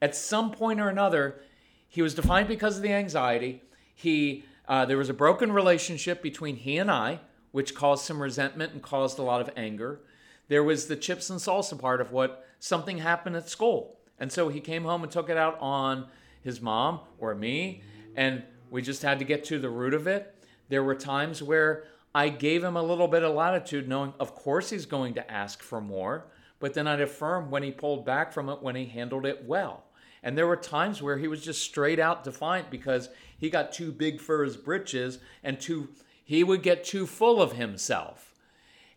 at 0.00 0.14
some 0.14 0.50
point 0.50 0.80
or 0.80 0.88
another. 0.88 1.40
He 1.88 2.02
was 2.02 2.14
defined 2.14 2.48
because 2.48 2.76
of 2.76 2.82
the 2.82 2.92
anxiety. 2.92 3.62
He 3.94 4.44
uh, 4.68 4.84
there 4.84 4.98
was 4.98 5.08
a 5.08 5.14
broken 5.14 5.52
relationship 5.52 6.22
between 6.22 6.56
he 6.56 6.78
and 6.78 6.90
I, 6.90 7.20
which 7.52 7.74
caused 7.74 8.04
some 8.04 8.20
resentment 8.20 8.72
and 8.72 8.82
caused 8.82 9.18
a 9.18 9.22
lot 9.22 9.40
of 9.40 9.50
anger. 9.56 10.00
There 10.48 10.62
was 10.62 10.86
the 10.86 10.96
chips 10.96 11.30
and 11.30 11.40
salsa 11.40 11.78
part 11.78 12.00
of 12.00 12.12
what 12.12 12.46
something 12.60 12.98
happened 12.98 13.36
at 13.36 13.48
school 13.48 13.98
And 14.18 14.30
so 14.30 14.48
he 14.48 14.60
came 14.60 14.84
home 14.84 15.02
and 15.02 15.10
took 15.10 15.28
it 15.28 15.36
out 15.36 15.58
on 15.60 16.06
his 16.42 16.60
mom 16.60 17.00
or 17.18 17.34
me, 17.34 17.82
and 18.14 18.44
we 18.70 18.82
just 18.82 19.02
had 19.02 19.18
to 19.18 19.24
get 19.24 19.44
to 19.46 19.58
the 19.58 19.68
root 19.68 19.94
of 19.94 20.06
it. 20.06 20.35
There 20.68 20.82
were 20.82 20.94
times 20.94 21.42
where 21.42 21.84
I 22.14 22.28
gave 22.28 22.64
him 22.64 22.76
a 22.76 22.82
little 22.82 23.08
bit 23.08 23.22
of 23.22 23.34
latitude, 23.34 23.88
knowing, 23.88 24.14
of 24.18 24.34
course, 24.34 24.70
he's 24.70 24.86
going 24.86 25.14
to 25.14 25.30
ask 25.30 25.62
for 25.62 25.80
more, 25.80 26.26
but 26.60 26.74
then 26.74 26.86
I'd 26.86 27.00
affirm 27.00 27.50
when 27.50 27.62
he 27.62 27.70
pulled 27.70 28.06
back 28.06 28.32
from 28.32 28.48
it, 28.48 28.62
when 28.62 28.74
he 28.74 28.86
handled 28.86 29.26
it 29.26 29.44
well. 29.44 29.84
And 30.22 30.36
there 30.36 30.46
were 30.46 30.56
times 30.56 31.02
where 31.02 31.18
he 31.18 31.28
was 31.28 31.44
just 31.44 31.62
straight 31.62 32.00
out 32.00 32.24
defiant 32.24 32.70
because 32.70 33.10
he 33.38 33.50
got 33.50 33.72
too 33.72 33.92
big 33.92 34.20
for 34.20 34.42
his 34.42 34.56
britches 34.56 35.18
and 35.44 35.60
too 35.60 35.90
he 36.24 36.42
would 36.42 36.62
get 36.62 36.82
too 36.82 37.06
full 37.06 37.40
of 37.40 37.52
himself. 37.52 38.34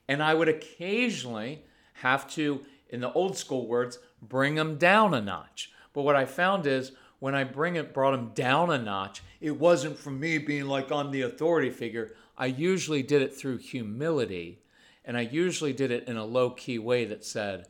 And 0.07 0.23
I 0.23 0.33
would 0.33 0.49
occasionally 0.49 1.65
have 1.93 2.27
to, 2.31 2.65
in 2.89 3.01
the 3.01 3.13
old 3.13 3.37
school 3.37 3.67
words, 3.67 3.99
bring 4.19 4.57
him 4.57 4.77
down 4.77 5.13
a 5.13 5.21
notch. 5.21 5.71
But 5.93 6.01
what 6.01 6.15
I 6.15 6.25
found 6.25 6.65
is 6.65 6.93
when 7.19 7.35
I 7.35 7.43
bring 7.43 7.75
it 7.75 7.93
brought 7.93 8.13
him 8.13 8.31
down 8.33 8.71
a 8.71 8.77
notch, 8.77 9.21
it 9.41 9.59
wasn't 9.59 9.97
from 9.97 10.19
me 10.19 10.37
being 10.37 10.65
like 10.65 10.91
I'm 10.91 11.11
the 11.11 11.21
authority 11.21 11.69
figure. 11.69 12.15
I 12.37 12.47
usually 12.47 13.03
did 13.03 13.21
it 13.21 13.35
through 13.35 13.57
humility, 13.57 14.59
and 15.03 15.17
I 15.17 15.21
usually 15.21 15.73
did 15.73 15.91
it 15.91 16.07
in 16.07 16.17
a 16.17 16.25
low 16.25 16.51
key 16.51 16.79
way 16.79 17.05
that 17.05 17.25
said, 17.25 17.67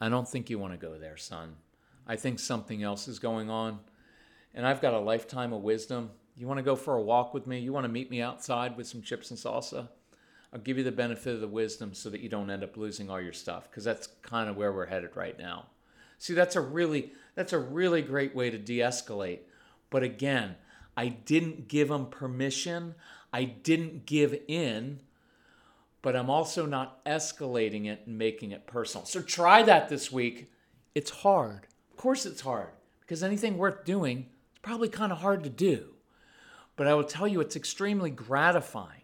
I 0.00 0.08
don't 0.08 0.28
think 0.28 0.50
you 0.50 0.58
want 0.58 0.72
to 0.72 0.86
go 0.86 0.98
there, 0.98 1.16
son. 1.16 1.56
I 2.06 2.16
think 2.16 2.38
something 2.38 2.82
else 2.82 3.08
is 3.08 3.18
going 3.18 3.48
on. 3.48 3.78
And 4.54 4.66
I've 4.66 4.80
got 4.80 4.94
a 4.94 4.98
lifetime 4.98 5.52
of 5.52 5.62
wisdom. 5.62 6.10
You 6.36 6.46
want 6.46 6.58
to 6.58 6.64
go 6.64 6.76
for 6.76 6.96
a 6.96 7.02
walk 7.02 7.32
with 7.32 7.46
me? 7.46 7.60
You 7.60 7.72
want 7.72 7.84
to 7.84 7.92
meet 7.92 8.10
me 8.10 8.20
outside 8.20 8.76
with 8.76 8.86
some 8.86 9.02
chips 9.02 9.30
and 9.30 9.38
salsa? 9.38 9.88
I'll 10.52 10.60
give 10.60 10.78
you 10.78 10.84
the 10.84 10.92
benefit 10.92 11.34
of 11.34 11.40
the 11.40 11.48
wisdom 11.48 11.94
so 11.94 12.10
that 12.10 12.20
you 12.20 12.28
don't 12.28 12.50
end 12.50 12.62
up 12.62 12.76
losing 12.76 13.10
all 13.10 13.20
your 13.20 13.32
stuff 13.32 13.68
because 13.68 13.82
that's 13.82 14.08
kind 14.22 14.48
of 14.48 14.56
where 14.56 14.72
we're 14.72 14.86
headed 14.86 15.16
right 15.16 15.36
now. 15.38 15.66
See, 16.24 16.32
that's 16.32 16.56
a 16.56 16.60
really 16.62 17.12
that's 17.34 17.52
a 17.52 17.58
really 17.58 18.00
great 18.00 18.34
way 18.34 18.48
to 18.48 18.56
de-escalate. 18.56 19.40
But 19.90 20.02
again, 20.02 20.54
I 20.96 21.08
didn't 21.08 21.68
give 21.68 21.88
them 21.88 22.06
permission. 22.06 22.94
I 23.30 23.44
didn't 23.44 24.06
give 24.06 24.34
in, 24.48 25.00
but 26.00 26.16
I'm 26.16 26.30
also 26.30 26.64
not 26.64 27.04
escalating 27.04 27.84
it 27.84 28.04
and 28.06 28.16
making 28.16 28.52
it 28.52 28.66
personal. 28.66 29.04
So 29.04 29.20
try 29.20 29.64
that 29.64 29.90
this 29.90 30.10
week. 30.10 30.50
It's 30.94 31.10
hard. 31.10 31.66
Of 31.90 31.98
course 31.98 32.24
it's 32.24 32.40
hard 32.40 32.70
because 33.00 33.22
anything 33.22 33.58
worth 33.58 33.84
doing 33.84 34.20
is 34.54 34.60
probably 34.62 34.88
kind 34.88 35.12
of 35.12 35.18
hard 35.18 35.44
to 35.44 35.50
do. 35.50 35.88
But 36.74 36.86
I 36.86 36.94
will 36.94 37.04
tell 37.04 37.28
you, 37.28 37.42
it's 37.42 37.54
extremely 37.54 38.08
gratifying 38.08 39.02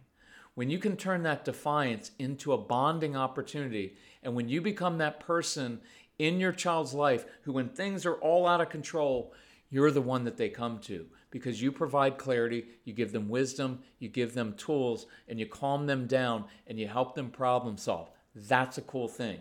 when 0.55 0.71
you 0.71 0.79
can 0.79 0.97
turn 0.97 1.23
that 1.25 1.45
defiance 1.45 2.13
into 2.19 2.55
a 2.55 2.59
bonding 2.59 3.15
opportunity. 3.15 3.95
And 4.23 4.35
when 4.35 4.49
you 4.49 4.63
become 4.63 4.97
that 4.99 5.21
person 5.21 5.81
in 6.21 6.39
your 6.39 6.53
child's 6.53 6.93
life 6.93 7.25
who, 7.43 7.53
when 7.53 7.71
things 7.71 8.05
are 8.05 8.17
all 8.17 8.47
out 8.47 8.61
of 8.61 8.69
control, 8.69 9.33
you're 9.71 9.91
the 9.91 10.03
one 10.03 10.25
that 10.25 10.37
they 10.37 10.51
come 10.51 10.79
to 10.81 11.07
because 11.31 11.63
you 11.63 11.73
provide 11.73 12.19
clarity, 12.19 12.67
you 12.85 12.93
give 12.93 13.13
them 13.13 13.29
wisdom, 13.29 13.79
you 13.99 14.09
give 14.09 14.35
them 14.35 14.53
tools, 14.55 15.07
and 15.29 15.41
you 15.41 15.47
calm 15.47 15.87
them 15.87 16.07
down 16.07 16.45
and 16.67 16.79
you 16.79 16.87
help 16.87 17.15
them 17.15 17.31
problem 17.31 17.79
solve. 17.79 18.11
That's 18.35 18.77
a 18.79 18.83
cool 18.83 19.09
thing. 19.09 19.39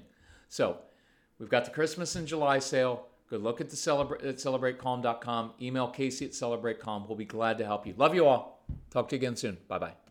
So, 0.48 0.78
we've 1.38 1.50
got 1.50 1.66
the 1.66 1.72
Christmas 1.72 2.16
in 2.16 2.26
July 2.26 2.60
sale. 2.60 3.08
Go 3.30 3.38
look 3.38 3.60
at 3.60 3.70
the 3.70 3.76
celebrate 3.76 4.24
at 4.24 4.38
celebratecalm.com. 4.38 5.52
Email 5.62 5.90
Casey 5.90 6.26
at 6.26 6.32
celebratecalm. 6.32 7.08
We'll 7.08 7.18
be 7.18 7.26
glad 7.26 7.58
to 7.58 7.66
help 7.66 7.86
you. 7.86 7.94
Love 7.98 8.16
you 8.16 8.26
all. 8.26 8.64
Talk 8.90 9.10
to 9.10 9.16
you 9.16 9.20
again 9.20 9.36
soon. 9.36 9.58
Bye 9.68 9.80
bye. 9.80 10.09